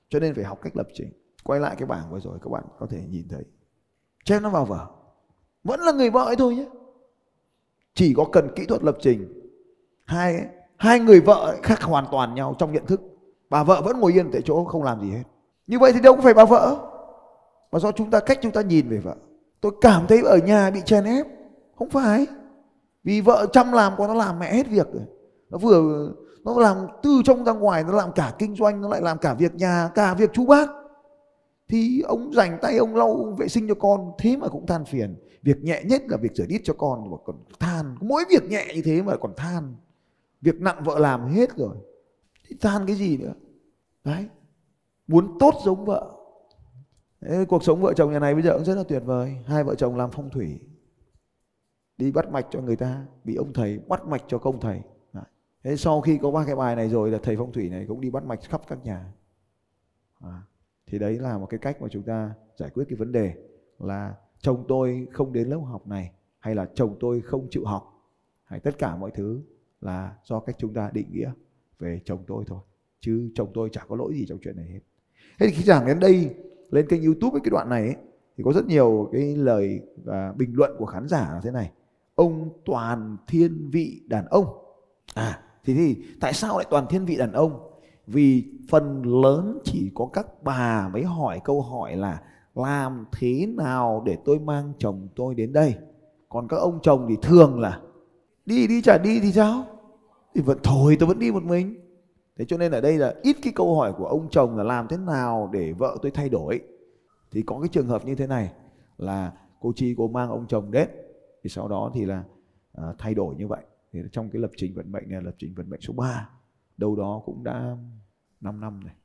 cho 0.10 0.20
nên 0.20 0.36
phải 0.36 0.44
học 0.44 0.60
cách 0.62 0.76
lập 0.76 0.88
trình. 0.94 1.12
Quay 1.44 1.60
lại 1.60 1.76
cái 1.80 1.86
bảng 1.88 2.12
vừa 2.12 2.20
rồi 2.20 2.40
các 2.42 2.50
bạn 2.50 2.64
có 2.80 2.88
thể 2.90 3.02
nhìn 3.10 3.28
thấy. 3.30 3.44
Chép 4.26 4.40
nó 4.42 4.50
vào 4.50 4.66
vở. 4.66 4.88
Vẫn 5.64 5.80
là 5.80 5.92
người 5.92 6.10
vợ 6.10 6.24
ấy 6.24 6.36
thôi 6.36 6.56
nhé. 6.56 6.66
Chỉ 7.94 8.14
có 8.18 8.26
cần 8.32 8.50
kỹ 8.56 8.66
thuật 8.66 8.84
lập 8.84 8.98
trình. 9.02 9.34
Hai 10.06 10.46
hai 10.78 11.00
người 11.00 11.22
vợ 11.22 11.56
khác 11.64 11.82
hoàn 11.82 12.06
toàn 12.12 12.36
nhau 12.36 12.56
trong 12.60 12.72
nhận 12.72 12.86
thức. 12.86 13.02
Bà 13.50 13.64
vợ 13.64 13.82
vẫn 13.82 14.00
ngồi 14.00 14.14
yên 14.14 14.30
tại 14.32 14.42
chỗ, 14.46 14.64
không 14.64 14.84
làm 14.84 15.02
gì 15.02 15.12
hết. 15.12 15.24
Như 15.68 15.80
vậy 15.80 15.94
thì 15.94 16.02
đâu 16.02 16.16
có 16.16 16.22
phải 16.22 16.34
bà 16.34 16.46
vợ. 16.46 16.78
Mà 17.72 17.80
do 17.80 17.92
chúng 17.92 18.12
ta, 18.12 18.20
cách 18.20 18.40
chúng 18.42 18.52
ta 18.52 18.62
nhìn 18.62 18.90
về 18.90 18.98
vợ. 18.98 19.16
Tôi 19.62 19.72
cảm 19.82 20.08
thấy 20.08 20.22
ở 20.22 20.38
nhà 20.38 20.72
bị 20.72 20.82
chèn 20.86 21.04
ép. 21.04 21.26
Không 21.76 21.90
phải. 21.90 22.28
Vì 23.04 23.22
vợ 23.22 23.48
chăm 23.54 23.72
làm 23.72 23.94
còn 23.98 24.08
nó 24.08 24.14
làm 24.14 24.40
mẹ 24.40 24.54
hết 24.54 24.68
việc 24.68 24.88
rồi. 24.94 25.04
Nó 25.50 25.58
vừa 25.58 26.10
nó 26.44 26.60
làm 26.60 26.78
từ 27.04 27.22
trong 27.26 27.46
ra 27.46 27.54
ngoài 27.54 27.84
nó 27.84 27.94
làm 27.94 28.12
cả 28.12 28.34
kinh 28.40 28.56
doanh 28.56 28.82
nó 28.82 28.90
lại 28.90 29.02
làm 29.02 29.18
cả 29.18 29.34
việc 29.34 29.56
nhà 29.56 29.90
cả 29.96 30.14
việc 30.14 30.30
chú 30.34 30.46
bác. 30.46 30.70
Thì 31.68 32.02
ông 32.02 32.34
dành 32.34 32.58
tay 32.62 32.78
ông 32.78 32.96
lau 32.96 33.36
vệ 33.38 33.48
sinh 33.48 33.68
cho 33.68 33.76
con 33.76 34.12
thế 34.20 34.38
mà 34.38 34.48
cũng 34.48 34.66
than 34.66 34.86
phiền. 34.86 35.16
Việc 35.44 35.58
nhẹ 35.64 35.84
nhất 35.86 36.02
là 36.08 36.18
việc 36.18 36.36
rửa 36.36 36.46
đít 36.46 36.62
cho 36.64 36.74
con 36.74 37.12
mà 37.12 37.18
còn 37.26 37.36
than. 37.60 37.96
Mỗi 38.02 38.24
việc 38.30 38.44
nhẹ 38.50 38.66
như 38.76 38.82
thế 38.86 39.02
mà 39.02 39.16
còn 39.22 39.34
than. 39.38 39.76
Việc 40.42 40.62
nặng 40.62 40.84
vợ 40.84 41.00
làm 41.00 41.28
hết 41.28 41.56
rồi. 41.56 41.76
Thì 42.48 42.56
than 42.62 42.86
cái 42.86 42.96
gì 42.96 43.18
nữa? 43.18 43.34
Đấy. 44.04 44.28
Muốn 45.08 45.38
tốt 45.40 45.54
giống 45.66 45.86
vợ. 45.86 46.12
Đấy, 47.22 47.46
cuộc 47.46 47.64
sống 47.64 47.82
vợ 47.82 47.94
chồng 47.94 48.12
nhà 48.12 48.20
này 48.20 48.34
bây 48.34 48.44
giờ 48.44 48.54
cũng 48.54 48.66
rất 48.66 48.76
là 48.76 48.84
tuyệt 48.84 49.02
vời. 49.06 49.36
Hai 49.46 49.64
vợ 49.64 49.76
chồng 49.76 49.96
làm 49.96 50.12
phong 50.12 50.30
thủy. 50.30 50.60
Đi 51.98 52.12
bắt 52.12 52.32
mạch 52.32 52.48
cho 52.52 52.62
người 52.62 52.76
ta 52.76 53.06
bị 53.24 53.36
ông 53.36 53.54
thầy 53.54 53.80
bắt 53.88 54.06
mạch 54.08 54.24
cho 54.28 54.38
công 54.38 54.60
thầy 54.60 54.82
thế 55.64 55.78
sau 55.78 56.02
khi 56.02 56.20
có 56.22 56.32
ba 56.32 56.46
cái 56.46 56.56
bài 56.56 56.76
này 56.76 56.90
rồi 56.90 57.12
là 57.12 57.20
thầy 57.24 57.38
phong 57.38 57.52
thủy 57.52 57.70
này 57.70 57.86
cũng 57.88 58.02
đi 58.02 58.10
bắt 58.10 58.24
mạch 58.24 58.40
khắp 58.44 58.62
các 58.68 58.84
nhà. 58.84 59.14
À, 60.20 60.42
thì 60.88 61.00
đấy 61.00 61.20
là 61.20 61.38
một 61.38 61.46
cái 61.46 61.60
cách 61.60 61.82
mà 61.82 61.88
chúng 61.92 62.04
ta 62.04 62.34
giải 62.58 62.70
quyết 62.70 62.86
cái 62.90 62.96
vấn 62.96 63.12
đề 63.12 63.34
là 63.80 64.16
chồng 64.40 64.66
tôi 64.68 65.08
không 65.12 65.34
đến 65.34 65.48
lớp 65.48 65.58
học 65.58 65.88
này 65.88 66.12
hay 66.40 66.56
là 66.56 66.66
chồng 66.74 66.98
tôi 67.00 67.22
không 67.22 67.48
chịu 67.52 67.66
học 67.66 68.12
hay 68.44 68.60
tất 68.60 68.78
cả 68.78 68.96
mọi 68.96 69.12
thứ 69.12 69.42
là 69.82 70.16
do 70.24 70.40
cách 70.40 70.56
chúng 70.60 70.74
ta 70.74 70.90
định 70.94 71.08
nghĩa 71.12 71.32
về 71.80 72.02
chồng 72.06 72.24
tôi 72.28 72.44
thôi 72.48 72.60
chứ 73.00 73.32
chồng 73.36 73.52
tôi 73.54 73.70
chả 73.72 73.86
có 73.88 73.96
lỗi 73.96 74.14
gì 74.14 74.26
trong 74.30 74.40
chuyện 74.44 74.56
này 74.56 74.66
hết. 74.66 74.80
Thế 75.40 75.48
thì 75.48 75.54
khi 75.54 75.64
giảng 75.64 75.86
đến 75.86 76.00
đây 76.00 76.36
lên 76.70 76.88
kênh 76.88 77.04
youtube 77.04 77.32
với 77.32 77.42
cái 77.42 77.50
đoạn 77.52 77.70
này 77.70 77.82
ấy, 77.82 77.96
thì 78.38 78.44
có 78.44 78.54
rất 78.54 78.66
nhiều 78.66 79.10
cái 79.12 79.36
lời 79.36 79.82
và 80.04 80.34
bình 80.38 80.52
luận 80.54 80.72
của 80.78 80.86
khán 80.86 81.08
giả 81.08 81.34
là 81.34 81.42
thế 81.44 81.52
này. 81.52 81.72
Ông 82.16 82.50
toàn 82.66 83.18
thiên 83.28 83.70
vị 83.72 84.02
đàn 84.08 84.26
ông. 84.26 84.46
À 85.14 85.49
thì, 85.66 85.74
thì 85.74 86.04
tại 86.20 86.34
sao 86.34 86.58
lại 86.58 86.66
toàn 86.70 86.86
thiên 86.90 87.06
vị 87.06 87.18
đàn 87.18 87.32
ông? 87.32 87.60
Vì 88.08 88.44
phần 88.70 89.04
lớn 89.22 89.60
chỉ 89.64 89.92
có 89.96 90.10
các 90.14 90.44
bà 90.44 90.90
mới 90.94 91.04
hỏi 91.04 91.40
câu 91.44 91.62
hỏi 91.62 91.96
là 91.96 92.22
làm 92.56 93.06
thế 93.12 93.46
nào 93.46 94.04
để 94.06 94.18
tôi 94.26 94.40
mang 94.40 94.74
chồng 94.78 95.08
tôi 95.16 95.36
đến 95.36 95.54
đây? 95.54 95.76
Còn 96.30 96.48
các 96.48 96.58
ông 96.58 96.80
chồng 96.82 97.06
thì 97.10 97.16
thường 97.22 97.60
là 97.60 97.82
đi 98.46 98.68
đi 98.68 98.82
chả 98.82 98.98
đi 98.98 99.20
thì 99.20 99.32
sao? 99.32 99.66
Thì 100.36 100.42
vẫn 100.42 100.58
thôi 100.64 100.98
tôi 101.00 101.08
vẫn 101.08 101.20
đi 101.20 101.32
một 101.32 101.44
mình. 101.44 101.76
Thế 102.38 102.46
cho 102.48 102.58
nên 102.58 102.72
ở 102.72 102.82
đây 102.82 102.98
là 102.98 103.14
ít 103.22 103.36
cái 103.44 103.54
câu 103.56 103.76
hỏi 103.76 103.94
của 103.94 104.06
ông 104.06 104.28
chồng 104.30 104.58
là 104.58 104.64
làm 104.64 104.88
thế 104.88 104.98
nào 104.98 105.50
để 105.54 105.74
vợ 105.74 105.98
tôi 106.02 106.12
thay 106.12 106.30
đổi. 106.30 106.62
Thì 107.32 107.42
có 107.42 107.60
cái 107.60 107.70
trường 107.70 107.88
hợp 107.88 108.06
như 108.06 108.16
thế 108.16 108.28
này 108.28 108.52
là 108.98 109.32
cô 109.60 109.72
chi 109.76 109.96
cô 109.98 110.08
mang 110.08 110.30
ông 110.30 110.46
chồng 110.48 110.72
đến 110.72 110.90
thì 111.44 111.50
sau 111.50 111.68
đó 111.68 111.92
thì 111.94 112.06
là 112.06 112.24
à, 112.74 112.84
thay 112.98 113.14
đổi 113.14 113.36
như 113.36 113.48
vậy 113.48 113.62
thì 113.92 114.00
trong 114.12 114.30
cái 114.30 114.42
lập 114.42 114.52
trình 114.58 114.74
vận 114.74 114.92
mệnh 114.92 115.10
này 115.10 115.22
là 115.22 115.26
lập 115.26 115.36
trình 115.38 115.56
vận 115.56 115.70
mệnh 115.70 115.82
số 115.82 115.94
3 115.94 116.30
đâu 116.78 116.96
đó 116.96 117.22
cũng 117.26 117.44
đã 117.44 117.78
5 118.42 118.62
năm 118.62 118.80
này 118.84 118.96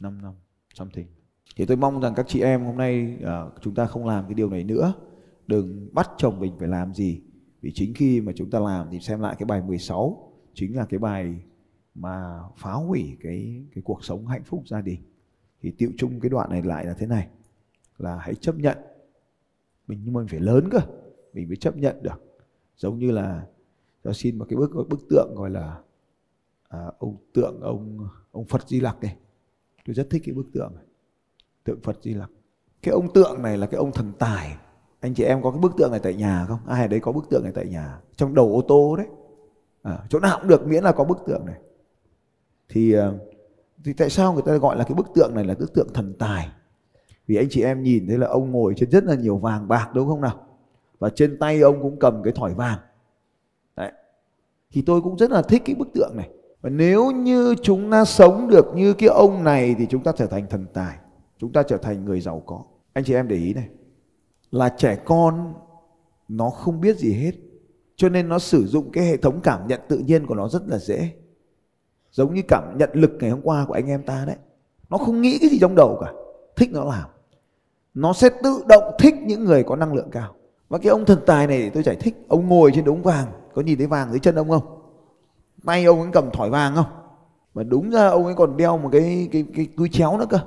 5 0.00 0.22
năm 0.22 0.34
something. 0.74 1.06
Thì 1.56 1.66
tôi 1.66 1.76
mong 1.76 2.00
rằng 2.00 2.14
các 2.16 2.26
chị 2.28 2.40
em 2.40 2.64
hôm 2.64 2.76
nay 2.76 3.18
uh, 3.22 3.52
chúng 3.60 3.74
ta 3.74 3.86
không 3.86 4.06
làm 4.06 4.24
cái 4.24 4.34
điều 4.34 4.50
này 4.50 4.64
nữa. 4.64 4.94
Đừng 5.46 5.88
bắt 5.92 6.10
chồng 6.18 6.40
mình 6.40 6.52
phải 6.58 6.68
làm 6.68 6.94
gì. 6.94 7.22
Vì 7.60 7.72
chính 7.74 7.94
khi 7.94 8.20
mà 8.20 8.32
chúng 8.36 8.50
ta 8.50 8.58
làm 8.58 8.88
thì 8.90 9.00
xem 9.00 9.20
lại 9.20 9.36
cái 9.38 9.46
bài 9.46 9.62
16 9.62 10.32
chính 10.54 10.76
là 10.76 10.86
cái 10.86 10.98
bài 10.98 11.40
mà 11.94 12.40
phá 12.56 12.72
hủy 12.72 13.16
cái 13.20 13.64
cái 13.74 13.82
cuộc 13.82 14.04
sống 14.04 14.26
hạnh 14.26 14.42
phúc 14.44 14.62
gia 14.66 14.80
đình. 14.80 15.00
Thì 15.62 15.70
tiệu 15.70 15.90
chung 15.96 16.20
cái 16.20 16.28
đoạn 16.30 16.50
này 16.50 16.62
lại 16.62 16.84
là 16.84 16.94
thế 16.98 17.06
này. 17.06 17.28
Là 17.98 18.16
hãy 18.16 18.34
chấp 18.34 18.56
nhận. 18.56 18.78
Mình 19.86 20.00
nhưng 20.04 20.14
mà 20.14 20.20
mình 20.20 20.28
phải 20.28 20.40
lớn 20.40 20.68
cơ. 20.70 20.78
Mình 21.32 21.48
mới 21.48 21.56
chấp 21.56 21.76
nhận 21.76 22.02
được. 22.02 22.22
Giống 22.76 22.98
như 22.98 23.10
là 23.10 23.46
cho 24.08 24.14
xin 24.14 24.38
một 24.38 24.46
cái 24.48 24.56
bức 24.56 24.88
bức 24.88 25.08
tượng 25.10 25.34
gọi 25.34 25.50
là 25.50 25.78
à, 26.68 26.78
ông 26.98 27.16
tượng 27.34 27.60
ông 27.60 28.08
ông 28.32 28.44
Phật 28.44 28.68
Di 28.68 28.80
Lặc 28.80 28.96
này. 29.00 29.16
Tôi 29.86 29.94
rất 29.94 30.10
thích 30.10 30.22
cái 30.24 30.34
bức 30.34 30.46
tượng 30.54 30.72
này 30.74 30.84
tượng 31.64 31.80
Phật 31.82 31.98
Di 32.02 32.14
Lặc. 32.14 32.30
Cái 32.82 32.92
ông 32.92 33.12
tượng 33.12 33.42
này 33.42 33.58
là 33.58 33.66
cái 33.66 33.78
ông 33.78 33.92
thần 33.92 34.12
tài. 34.18 34.56
Anh 35.00 35.14
chị 35.14 35.24
em 35.24 35.42
có 35.42 35.50
cái 35.50 35.60
bức 35.60 35.72
tượng 35.76 35.90
này 35.90 36.00
tại 36.00 36.14
nhà 36.14 36.44
không? 36.48 36.58
Ai 36.66 36.82
ở 36.82 36.88
đấy 36.88 37.00
có 37.00 37.12
bức 37.12 37.30
tượng 37.30 37.42
này 37.42 37.52
tại 37.54 37.66
nhà? 37.66 38.00
Trong 38.16 38.34
đầu 38.34 38.54
ô 38.54 38.62
tô 38.68 38.96
đấy. 38.96 39.06
À, 39.82 39.98
chỗ 40.08 40.20
nào 40.20 40.38
cũng 40.40 40.48
được 40.48 40.66
miễn 40.66 40.84
là 40.84 40.92
có 40.92 41.04
bức 41.04 41.18
tượng 41.26 41.46
này. 41.46 41.60
Thì 42.68 42.92
à, 42.92 43.12
thì 43.84 43.92
tại 43.92 44.10
sao 44.10 44.32
người 44.32 44.42
ta 44.46 44.56
gọi 44.56 44.76
là 44.76 44.84
cái 44.84 44.94
bức 44.94 45.06
tượng 45.14 45.34
này 45.34 45.44
là 45.44 45.54
bức 45.54 45.74
tượng 45.74 45.92
thần 45.94 46.14
tài? 46.18 46.48
Vì 47.26 47.36
anh 47.36 47.46
chị 47.50 47.62
em 47.62 47.82
nhìn 47.82 48.06
thấy 48.08 48.18
là 48.18 48.26
ông 48.26 48.52
ngồi 48.52 48.74
trên 48.76 48.90
rất 48.90 49.04
là 49.04 49.14
nhiều 49.14 49.38
vàng 49.38 49.68
bạc 49.68 49.90
đúng 49.94 50.08
không 50.08 50.20
nào? 50.20 50.46
Và 50.98 51.10
trên 51.10 51.38
tay 51.38 51.60
ông 51.60 51.82
cũng 51.82 51.98
cầm 51.98 52.22
cái 52.22 52.32
thỏi 52.36 52.54
vàng 52.54 52.78
thì 54.72 54.82
tôi 54.82 55.00
cũng 55.00 55.18
rất 55.18 55.30
là 55.30 55.42
thích 55.42 55.62
cái 55.64 55.74
bức 55.74 55.88
tượng 55.94 56.16
này. 56.16 56.28
Và 56.60 56.70
nếu 56.70 57.10
như 57.10 57.54
chúng 57.62 57.90
ta 57.90 58.04
sống 58.04 58.48
được 58.48 58.66
như 58.74 58.94
cái 58.94 59.08
ông 59.08 59.44
này 59.44 59.74
thì 59.78 59.86
chúng 59.86 60.02
ta 60.02 60.12
trở 60.16 60.26
thành 60.26 60.46
thần 60.50 60.66
tài. 60.72 60.96
Chúng 61.38 61.52
ta 61.52 61.62
trở 61.62 61.76
thành 61.76 62.04
người 62.04 62.20
giàu 62.20 62.42
có. 62.46 62.62
Anh 62.92 63.04
chị 63.04 63.14
em 63.14 63.28
để 63.28 63.36
ý 63.36 63.54
này. 63.54 63.68
Là 64.50 64.68
trẻ 64.68 64.98
con, 65.04 65.54
nó 66.28 66.50
không 66.50 66.80
biết 66.80 66.96
gì 66.96 67.12
hết. 67.12 67.32
Cho 67.96 68.08
nên 68.08 68.28
nó 68.28 68.38
sử 68.38 68.66
dụng 68.66 68.92
cái 68.92 69.04
hệ 69.04 69.16
thống 69.16 69.40
cảm 69.42 69.66
nhận 69.68 69.80
tự 69.88 69.98
nhiên 69.98 70.26
của 70.26 70.34
nó 70.34 70.48
rất 70.48 70.62
là 70.68 70.78
dễ. 70.78 71.10
Giống 72.10 72.34
như 72.34 72.42
cảm 72.48 72.78
nhận 72.78 72.90
lực 72.92 73.10
ngày 73.20 73.30
hôm 73.30 73.40
qua 73.42 73.64
của 73.68 73.74
anh 73.74 73.86
em 73.86 74.02
ta 74.02 74.24
đấy. 74.26 74.36
Nó 74.90 74.98
không 74.98 75.22
nghĩ 75.22 75.38
cái 75.40 75.50
gì 75.50 75.58
trong 75.60 75.74
đầu 75.74 75.98
cả. 76.00 76.12
Thích 76.56 76.70
nó 76.72 76.84
làm. 76.84 77.08
Nó 77.94 78.12
sẽ 78.12 78.28
tự 78.42 78.62
động 78.68 78.94
thích 78.98 79.14
những 79.26 79.44
người 79.44 79.62
có 79.62 79.76
năng 79.76 79.94
lượng 79.94 80.10
cao. 80.12 80.34
Và 80.68 80.78
cái 80.78 80.90
ông 80.90 81.04
thần 81.04 81.18
tài 81.26 81.46
này 81.46 81.70
tôi 81.74 81.82
giải 81.82 81.96
thích. 81.96 82.16
Ông 82.28 82.48
ngồi 82.48 82.70
trên 82.74 82.84
đống 82.84 83.02
vàng 83.02 83.28
có 83.54 83.62
nhìn 83.62 83.78
thấy 83.78 83.86
vàng 83.86 84.10
dưới 84.10 84.20
chân 84.20 84.34
ông 84.34 84.50
không? 84.50 84.82
Tay 85.64 85.84
ông 85.84 86.00
ấy 86.00 86.10
cầm 86.12 86.30
thỏi 86.30 86.50
vàng 86.50 86.74
không? 86.74 86.86
Mà 87.54 87.62
đúng 87.62 87.90
ra 87.90 88.08
ông 88.08 88.24
ấy 88.24 88.34
còn 88.34 88.56
đeo 88.56 88.78
một 88.78 88.88
cái 88.92 89.28
cái 89.32 89.44
cái 89.54 89.68
túi 89.76 89.88
chéo 89.88 90.18
nữa 90.18 90.26
cơ. 90.30 90.38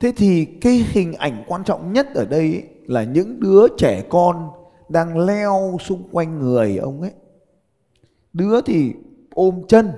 Thế 0.00 0.12
thì 0.16 0.44
cái 0.44 0.86
hình 0.90 1.12
ảnh 1.12 1.44
quan 1.46 1.64
trọng 1.64 1.92
nhất 1.92 2.06
ở 2.14 2.24
đây 2.24 2.40
ấy, 2.40 2.64
là 2.86 3.04
những 3.04 3.40
đứa 3.40 3.66
trẻ 3.78 4.02
con 4.08 4.50
đang 4.88 5.18
leo 5.18 5.76
xung 5.80 6.08
quanh 6.12 6.38
người 6.38 6.76
ông 6.76 7.00
ấy. 7.00 7.12
Đứa 8.32 8.60
thì 8.60 8.92
ôm 9.34 9.62
chân 9.68 9.92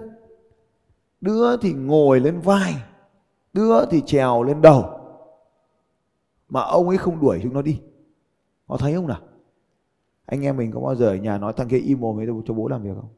đứa 1.20 1.56
thì 1.56 1.72
ngồi 1.72 2.20
lên 2.20 2.40
vai 2.40 2.74
đứa 3.52 3.86
thì 3.86 4.02
trèo 4.06 4.42
lên 4.42 4.62
đầu. 4.62 4.84
Mà 6.48 6.60
ông 6.60 6.88
ấy 6.88 6.98
không 6.98 7.20
đuổi 7.20 7.40
chúng 7.42 7.54
nó 7.54 7.62
đi. 7.62 7.80
Họ 8.66 8.76
thấy 8.76 8.94
không 8.94 9.06
nào? 9.06 9.20
Anh 10.28 10.44
em 10.44 10.56
mình 10.56 10.72
có 10.72 10.80
bao 10.80 10.94
giờ 10.94 11.06
ở 11.06 11.16
nhà 11.16 11.38
nói 11.38 11.52
thằng 11.56 11.68
kia 11.68 11.78
im 11.78 12.00
mồm 12.00 12.20
ấy 12.20 12.26
cho 12.46 12.54
bố 12.54 12.68
làm 12.68 12.82
việc 12.82 12.94
không? 12.94 13.10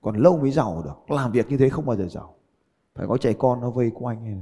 Còn 0.00 0.16
lâu 0.16 0.38
mới 0.38 0.50
giàu 0.50 0.82
được. 0.84 1.10
Làm 1.10 1.32
việc 1.32 1.50
như 1.50 1.56
thế 1.56 1.68
không 1.68 1.86
bao 1.86 1.96
giờ 1.96 2.08
giàu. 2.08 2.34
Phải 2.94 3.06
có 3.06 3.16
trẻ 3.16 3.32
con 3.32 3.60
nó 3.60 3.70
vây 3.70 3.90
quanh 3.94 4.24
này 4.24 4.36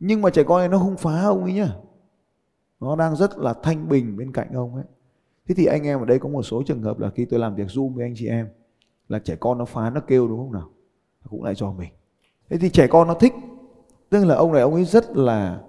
nhưng 0.00 0.22
mà 0.22 0.30
trẻ 0.30 0.42
con 0.42 0.58
này 0.58 0.68
nó 0.68 0.78
không 0.78 0.96
phá 0.96 1.22
ông 1.22 1.42
ấy 1.42 1.52
nhá. 1.52 1.76
Nó 2.80 2.96
đang 2.96 3.16
rất 3.16 3.38
là 3.38 3.54
thanh 3.62 3.88
bình 3.88 4.16
bên 4.16 4.32
cạnh 4.32 4.52
ông 4.52 4.74
ấy. 4.74 4.84
Thế 5.48 5.54
thì 5.54 5.66
anh 5.66 5.86
em 5.86 5.98
ở 5.98 6.04
đây 6.04 6.18
có 6.18 6.28
một 6.28 6.42
số 6.42 6.62
trường 6.66 6.82
hợp 6.82 6.98
là 6.98 7.10
khi 7.10 7.24
tôi 7.24 7.40
làm 7.40 7.54
việc 7.54 7.66
zoom 7.66 7.94
với 7.94 8.04
anh 8.04 8.14
chị 8.16 8.28
em, 8.28 8.48
là 9.08 9.18
trẻ 9.18 9.36
con 9.40 9.58
nó 9.58 9.64
phá 9.64 9.90
nó 9.90 10.00
kêu 10.00 10.28
đúng 10.28 10.38
không 10.38 10.52
nào? 10.52 10.70
Cũng 11.30 11.44
lại 11.44 11.54
cho 11.54 11.72
mình. 11.72 11.90
Thế 12.50 12.58
thì 12.58 12.70
trẻ 12.70 12.86
con 12.86 13.08
nó 13.08 13.14
thích. 13.14 13.32
Tức 14.10 14.24
là 14.24 14.34
ông 14.34 14.52
này, 14.52 14.62
ông 14.62 14.74
ấy 14.74 14.84
rất 14.84 15.16
là 15.16 15.62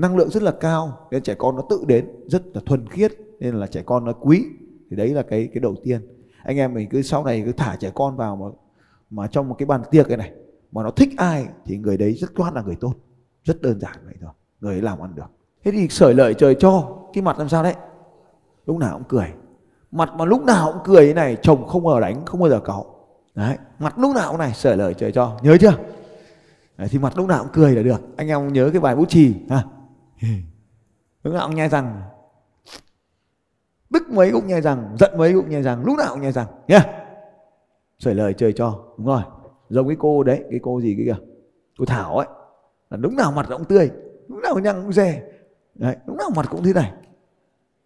năng 0.00 0.16
lượng 0.16 0.30
rất 0.30 0.42
là 0.42 0.50
cao 0.50 0.98
nên 1.10 1.22
trẻ 1.22 1.34
con 1.34 1.56
nó 1.56 1.62
tự 1.70 1.84
đến 1.86 2.06
rất 2.26 2.42
là 2.54 2.60
thuần 2.66 2.88
khiết 2.88 3.12
nên 3.40 3.54
là 3.54 3.66
trẻ 3.66 3.82
con 3.86 4.04
nó 4.04 4.12
quý. 4.12 4.44
Thì 4.90 4.96
đấy 4.96 5.08
là 5.08 5.22
cái 5.22 5.48
cái 5.54 5.60
đầu 5.60 5.76
tiên. 5.84 6.00
Anh 6.44 6.56
em 6.56 6.74
mình 6.74 6.88
cứ 6.88 7.02
sau 7.02 7.24
này 7.24 7.42
cứ 7.46 7.52
thả 7.52 7.76
trẻ 7.80 7.90
con 7.94 8.16
vào 8.16 8.36
mà 8.36 8.46
mà 9.10 9.26
trong 9.26 9.48
một 9.48 9.54
cái 9.58 9.66
bàn 9.66 9.82
tiệc 9.90 10.08
này 10.08 10.16
này 10.16 10.32
mà 10.72 10.82
nó 10.82 10.90
thích 10.90 11.08
ai 11.16 11.46
thì 11.64 11.76
người 11.76 11.96
đấy 11.96 12.12
rất 12.12 12.34
toát 12.34 12.54
là 12.54 12.62
người 12.62 12.76
tốt. 12.76 12.94
Rất 13.44 13.62
đơn 13.62 13.80
giản 13.80 13.96
vậy 14.04 14.14
thôi 14.20 14.30
người 14.60 14.74
ấy 14.74 14.82
làm 14.82 15.00
ăn 15.00 15.14
được. 15.14 15.30
Thế 15.64 15.70
thì 15.70 15.88
sởi 15.88 16.14
lợi 16.14 16.34
trời 16.34 16.56
cho 16.58 16.98
cái 17.12 17.22
mặt 17.22 17.38
làm 17.38 17.48
sao 17.48 17.62
đấy? 17.62 17.74
Lúc 18.66 18.76
nào 18.76 18.98
cũng 18.98 19.08
cười. 19.08 19.28
Mặt 19.90 20.10
mà 20.16 20.24
lúc 20.24 20.44
nào 20.44 20.72
cũng 20.72 20.82
cười 20.84 21.06
thế 21.06 21.14
này 21.14 21.36
chồng 21.42 21.66
không 21.66 21.84
bao 21.84 21.94
giờ 21.94 22.00
đánh 22.00 22.24
không 22.26 22.40
bao 22.40 22.50
giờ 22.50 22.60
cáu. 22.60 22.94
Đấy 23.34 23.56
mặt 23.78 23.98
lúc 23.98 24.14
nào 24.14 24.30
cũng 24.30 24.38
này 24.38 24.52
sởi 24.54 24.76
lợi 24.76 24.94
trời 24.94 25.12
cho. 25.12 25.38
Nhớ 25.42 25.56
chưa? 25.60 25.72
Đấy, 26.76 26.88
thì 26.90 26.98
mặt 26.98 27.12
lúc 27.16 27.28
nào 27.28 27.42
cũng 27.42 27.52
cười 27.52 27.74
là 27.74 27.82
được. 27.82 28.00
Anh 28.16 28.28
em 28.28 28.52
nhớ 28.52 28.70
cái 28.72 28.80
bài 28.80 28.96
bút 28.96 29.08
chì 29.08 29.34
ha? 29.50 29.64
Lúc 31.22 31.34
nào 31.34 31.46
cũng 31.46 31.56
nhai 31.56 31.68
răng. 31.68 32.02
Tức 33.92 34.10
mấy 34.10 34.30
cũng 34.32 34.46
nhai 34.46 34.60
răng, 34.60 34.96
giận 35.00 35.18
mấy 35.18 35.32
cũng 35.32 35.50
nhai 35.50 35.62
răng, 35.62 35.84
lúc 35.84 35.98
nào 35.98 36.08
cũng 36.10 36.22
nhai 36.22 36.32
răng, 36.32 36.46
nhá. 36.68 36.78
Yeah. 36.78 36.88
sởi 37.98 38.14
lời 38.14 38.34
trời 38.34 38.52
cho, 38.52 38.84
đúng 38.98 39.06
rồi. 39.06 39.22
Giống 39.68 39.88
cái 39.88 39.96
cô 40.00 40.22
đấy, 40.22 40.44
cái 40.50 40.60
cô 40.62 40.80
gì 40.80 40.94
cái 40.96 41.06
kìa. 41.06 41.24
Cô 41.78 41.84
thảo 41.84 42.16
ấy, 42.16 42.26
là 42.90 42.96
lúc 42.96 43.12
nào 43.12 43.32
mặt 43.32 43.46
cũng 43.48 43.64
tươi, 43.64 43.90
lúc 44.28 44.38
nào 44.42 44.58
nhăn 44.58 44.82
cũng 44.82 44.92
dè. 44.92 45.22
Đấy, 45.74 45.96
lúc 46.06 46.16
nào 46.16 46.30
mặt 46.36 46.46
cũng 46.50 46.62
thế 46.62 46.72
này. 46.72 46.92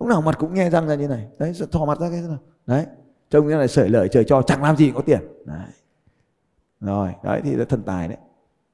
Lúc 0.01 0.09
nào 0.09 0.21
mặt 0.21 0.37
cũng 0.39 0.55
nghe 0.55 0.71
răng 0.71 0.89
ra 0.89 0.95
như 0.95 1.09
này. 1.09 1.29
Đấy 1.39 1.53
thò 1.73 1.85
mặt 1.85 2.01
ra 2.01 2.11
cái 2.11 2.21
nào. 2.21 2.39
Đấy, 2.67 2.87
trông 3.31 3.49
như 3.49 3.55
này 3.55 3.69
sởi 3.69 3.89
lời 3.89 4.09
trời 4.09 4.25
cho, 4.25 4.43
chẳng 4.43 4.63
làm 4.63 4.77
gì 4.77 4.93
có 4.95 5.01
tiền. 5.01 5.21
Đấy. 5.45 5.67
Rồi, 6.81 7.13
đấy 7.23 7.41
thì 7.45 7.55
là 7.55 7.65
thần 7.65 7.83
tài 7.83 8.09
đấy. 8.09 8.19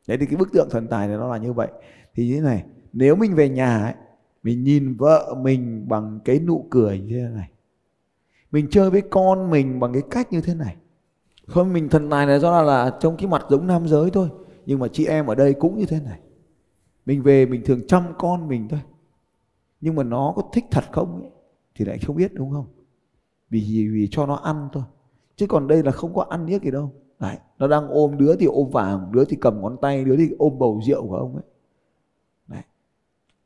Đấy 0.09 0.19
thì 0.21 0.27
cái 0.27 0.37
bức 0.37 0.53
tượng 0.53 0.69
thần 0.71 0.89
tài 0.89 1.09
này 1.09 1.17
nó 1.17 1.29
là 1.29 1.37
như 1.37 1.53
vậy. 1.53 1.69
Thì 2.15 2.29
như 2.29 2.35
thế 2.35 2.41
này 2.41 2.65
nếu 2.93 3.17
mình 3.17 3.35
về 3.35 3.49
nhà 3.49 3.83
ấy 3.83 3.95
mình 4.43 4.65
nhìn 4.65 4.95
vợ 4.95 5.35
mình 5.39 5.89
bằng 5.89 6.21
cái 6.25 6.41
nụ 6.41 6.67
cười 6.71 7.01
như 7.01 7.19
thế 7.23 7.35
này. 7.35 7.51
Mình 8.51 8.67
chơi 8.71 8.91
với 8.91 9.03
con 9.11 9.51
mình 9.51 9.81
bằng 9.81 9.93
cái 9.93 10.03
cách 10.11 10.33
như 10.33 10.41
thế 10.41 10.55
này. 10.55 10.77
Không 11.47 11.73
mình 11.73 11.89
thần 11.89 12.11
tài 12.11 12.27
này 12.27 12.41
do 12.41 12.51
là, 12.51 12.63
là 12.63 12.99
trong 13.01 13.17
cái 13.17 13.27
mặt 13.27 13.43
giống 13.51 13.67
nam 13.67 13.89
giới 13.89 14.11
thôi. 14.11 14.29
Nhưng 14.67 14.79
mà 14.79 14.89
chị 14.89 15.07
em 15.07 15.27
ở 15.27 15.35
đây 15.35 15.55
cũng 15.55 15.79
như 15.79 15.87
thế 15.87 16.01
này. 16.05 16.21
Mình 17.07 17.23
về 17.23 17.47
mình 17.47 17.63
thường 17.65 17.87
chăm 17.87 18.03
con 18.19 18.49
mình 18.49 18.69
thôi. 18.69 18.81
Nhưng 19.81 19.95
mà 19.95 20.03
nó 20.03 20.33
có 20.37 20.43
thích 20.53 20.65
thật 20.71 20.85
không 20.93 21.21
ấy, 21.21 21.31
thì 21.75 21.85
lại 21.85 21.99
không 21.99 22.17
biết 22.17 22.35
đúng 22.35 22.51
không? 22.51 22.67
Vì 23.51 23.89
vì 23.93 24.09
cho 24.11 24.27
nó 24.27 24.35
ăn 24.35 24.69
thôi. 24.73 24.83
Chứ 25.37 25.47
còn 25.47 25.69
đây 25.69 25.83
là 25.83 25.91
không 25.91 26.15
có 26.15 26.27
ăn 26.31 26.47
niếc 26.47 26.63
gì 26.63 26.71
đâu. 26.71 26.93
Đấy, 27.19 27.37
nó 27.59 27.69
đang 27.69 27.89
ôm 27.89 28.19
đứa 28.19 28.37
thì 28.37 28.47
ôm 28.47 28.71
vàng 28.71 29.13
đứa 29.13 29.25
thì 29.25 29.37
cầm 29.41 29.61
ngón 29.61 29.77
tay 29.83 30.05
đứa 30.05 30.17
thì 30.17 30.31
ôm 30.39 30.59
bầu 30.59 30.81
rượu 30.87 31.09
của 31.09 31.17
ông 31.17 31.35
ấy 31.35 31.45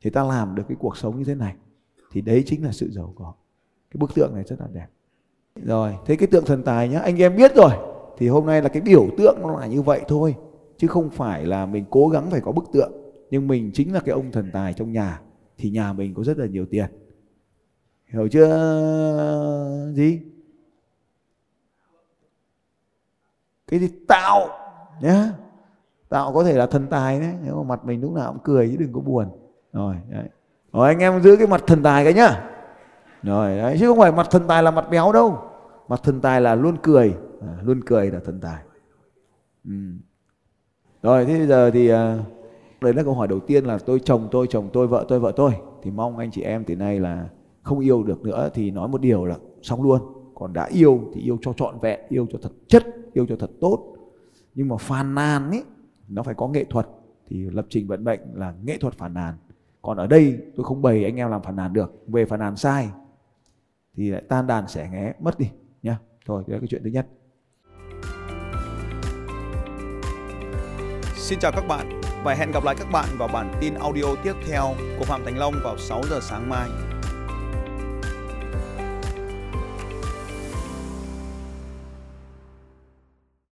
thì 0.05 0.11
ta 0.11 0.23
làm 0.23 0.55
được 0.55 0.63
cái 0.67 0.77
cuộc 0.79 0.97
sống 0.97 1.17
như 1.17 1.23
thế 1.23 1.35
này, 1.35 1.55
thì 2.11 2.21
đấy 2.21 2.43
chính 2.45 2.63
là 2.65 2.71
sự 2.71 2.91
giàu 2.91 3.13
có. 3.15 3.33
Cái 3.91 3.97
bức 3.97 4.15
tượng 4.15 4.33
này 4.33 4.43
rất 4.43 4.55
là 4.59 4.67
đẹp. 4.73 4.87
Rồi, 5.55 5.95
thế 6.05 6.15
cái 6.15 6.27
tượng 6.27 6.45
thần 6.45 6.63
tài 6.63 6.89
nhá, 6.89 6.99
anh 6.99 7.21
em 7.21 7.35
biết 7.35 7.55
rồi, 7.55 7.71
thì 8.17 8.27
hôm 8.27 8.45
nay 8.45 8.61
là 8.61 8.69
cái 8.69 8.81
biểu 8.81 9.07
tượng 9.17 9.37
nó 9.41 9.59
là 9.59 9.67
như 9.67 9.81
vậy 9.81 10.01
thôi, 10.07 10.35
chứ 10.77 10.87
không 10.87 11.09
phải 11.09 11.45
là 11.45 11.65
mình 11.65 11.85
cố 11.89 12.07
gắng 12.07 12.31
phải 12.31 12.41
có 12.41 12.51
bức 12.51 12.65
tượng. 12.73 12.91
Nhưng 13.29 13.47
mình 13.47 13.71
chính 13.73 13.93
là 13.93 13.99
cái 13.99 14.13
ông 14.13 14.31
thần 14.31 14.49
tài 14.53 14.73
trong 14.73 14.91
nhà, 14.91 15.21
thì 15.57 15.69
nhà 15.69 15.93
mình 15.93 16.13
có 16.13 16.23
rất 16.23 16.37
là 16.37 16.45
nhiều 16.45 16.65
tiền. 16.65 16.85
Hiểu 18.07 18.27
chưa 18.27 19.91
gì 19.95 20.21
cái 23.67 23.79
gì? 23.79 23.89
Tạo, 24.07 24.47
nhá. 25.01 25.33
Tạo 26.09 26.33
có 26.33 26.43
thể 26.43 26.53
là 26.53 26.67
thần 26.67 26.87
tài 26.87 27.19
đấy 27.19 27.33
nếu 27.43 27.55
mà 27.55 27.63
mặt 27.63 27.85
mình 27.85 28.01
lúc 28.01 28.11
nào 28.11 28.33
cũng 28.33 28.41
cười 28.43 28.69
chứ 28.69 28.77
đừng 28.77 28.93
có 28.93 28.99
buồn 28.99 29.27
rồi 29.75 29.95
đấy. 30.09 30.29
Rồi 30.73 30.87
anh 30.87 30.99
em 30.99 31.21
giữ 31.21 31.35
cái 31.35 31.47
mặt 31.47 31.63
thần 31.67 31.83
tài 31.83 32.03
cái 32.03 32.13
nhá. 32.13 32.49
Rồi 33.23 33.57
đấy 33.57 33.77
chứ 33.79 33.87
không 33.87 33.97
phải 33.97 34.11
mặt 34.11 34.27
thần 34.31 34.47
tài 34.47 34.63
là 34.63 34.71
mặt 34.71 34.89
béo 34.89 35.11
đâu. 35.11 35.39
Mặt 35.87 35.99
thần 36.03 36.21
tài 36.21 36.41
là 36.41 36.55
luôn 36.55 36.75
cười. 36.83 37.15
À, 37.41 37.57
luôn 37.63 37.81
cười 37.85 38.11
là 38.11 38.19
thần 38.25 38.39
tài. 38.39 38.63
Ừ. 39.65 39.71
rồi 41.03 41.25
thế 41.25 41.37
bây 41.37 41.47
giờ 41.47 41.71
thì 41.71 41.89
à, 41.89 42.17
đấy 42.81 42.93
là 42.93 43.03
câu 43.03 43.13
hỏi 43.13 43.27
đầu 43.27 43.39
tiên 43.39 43.65
là 43.65 43.77
tôi 43.77 43.99
chồng 43.99 44.27
tôi 44.31 44.47
chồng 44.49 44.69
tôi 44.73 44.87
vợ 44.87 45.05
tôi 45.07 45.19
vợ 45.19 45.31
tôi. 45.35 45.51
Thì 45.83 45.91
mong 45.91 46.17
anh 46.17 46.31
chị 46.31 46.41
em 46.41 46.63
từ 46.63 46.75
nay 46.75 46.99
là 46.99 47.29
không 47.63 47.79
yêu 47.79 48.03
được 48.03 48.21
nữa 48.21 48.49
thì 48.53 48.71
nói 48.71 48.87
một 48.87 49.01
điều 49.01 49.25
là 49.25 49.35
xong 49.61 49.83
luôn. 49.83 50.01
Còn 50.35 50.53
đã 50.53 50.65
yêu 50.65 51.01
thì 51.13 51.21
yêu 51.21 51.37
cho 51.41 51.53
trọn 51.53 51.79
vẹn 51.79 51.99
yêu 52.09 52.27
cho 52.31 52.39
thật 52.41 52.51
chất 52.67 52.83
yêu 53.13 53.25
cho 53.29 53.35
thật 53.39 53.51
tốt. 53.61 53.95
Nhưng 54.55 54.67
mà 54.67 54.77
phàn 54.77 55.15
nàn 55.15 55.51
ấy 55.51 55.63
nó 56.07 56.23
phải 56.23 56.33
có 56.33 56.47
nghệ 56.47 56.63
thuật. 56.63 56.87
Thì 57.27 57.49
lập 57.49 57.65
trình 57.69 57.87
vận 57.87 58.03
mệnh 58.03 58.19
là 58.33 58.53
nghệ 58.63 58.77
thuật 58.77 58.93
phàn 58.93 59.13
nàn 59.13 59.33
còn 59.85 59.97
ở 59.97 60.07
đây 60.07 60.37
tôi 60.55 60.63
không 60.63 60.81
bày 60.81 61.05
anh 61.05 61.15
em 61.15 61.29
làm 61.29 61.41
phản 61.41 61.55
nàn 61.55 61.73
được, 61.73 61.93
về 62.07 62.25
phản 62.25 62.39
nàn 62.39 62.55
sai, 62.55 62.89
thì 63.97 64.09
lại 64.09 64.21
tan 64.29 64.47
đàn 64.47 64.67
xẻ 64.67 64.89
nghé, 64.91 65.13
mất 65.19 65.39
đi, 65.39 65.49
nhá 65.83 65.97
thôi 66.25 66.43
đó 66.47 66.53
là 66.53 66.59
cái 66.59 66.67
chuyện 66.67 66.83
thứ 66.83 66.89
nhất 66.89 67.07
Xin 71.15 71.39
chào 71.39 71.51
các 71.51 71.67
bạn 71.67 72.01
và 72.23 72.33
hẹn 72.33 72.51
gặp 72.51 72.63
lại 72.63 72.75
các 72.79 72.87
bạn 72.91 73.05
vào 73.17 73.27
bản 73.33 73.53
tin 73.61 73.73
audio 73.73 74.15
tiếp 74.23 74.33
theo 74.47 74.73
của 74.99 75.05
Phạm 75.05 75.21
Thành 75.25 75.37
Long 75.37 75.53
vào 75.63 75.77
6 75.77 76.01
giờ 76.09 76.19
sáng 76.21 76.49
mai. 76.49 76.69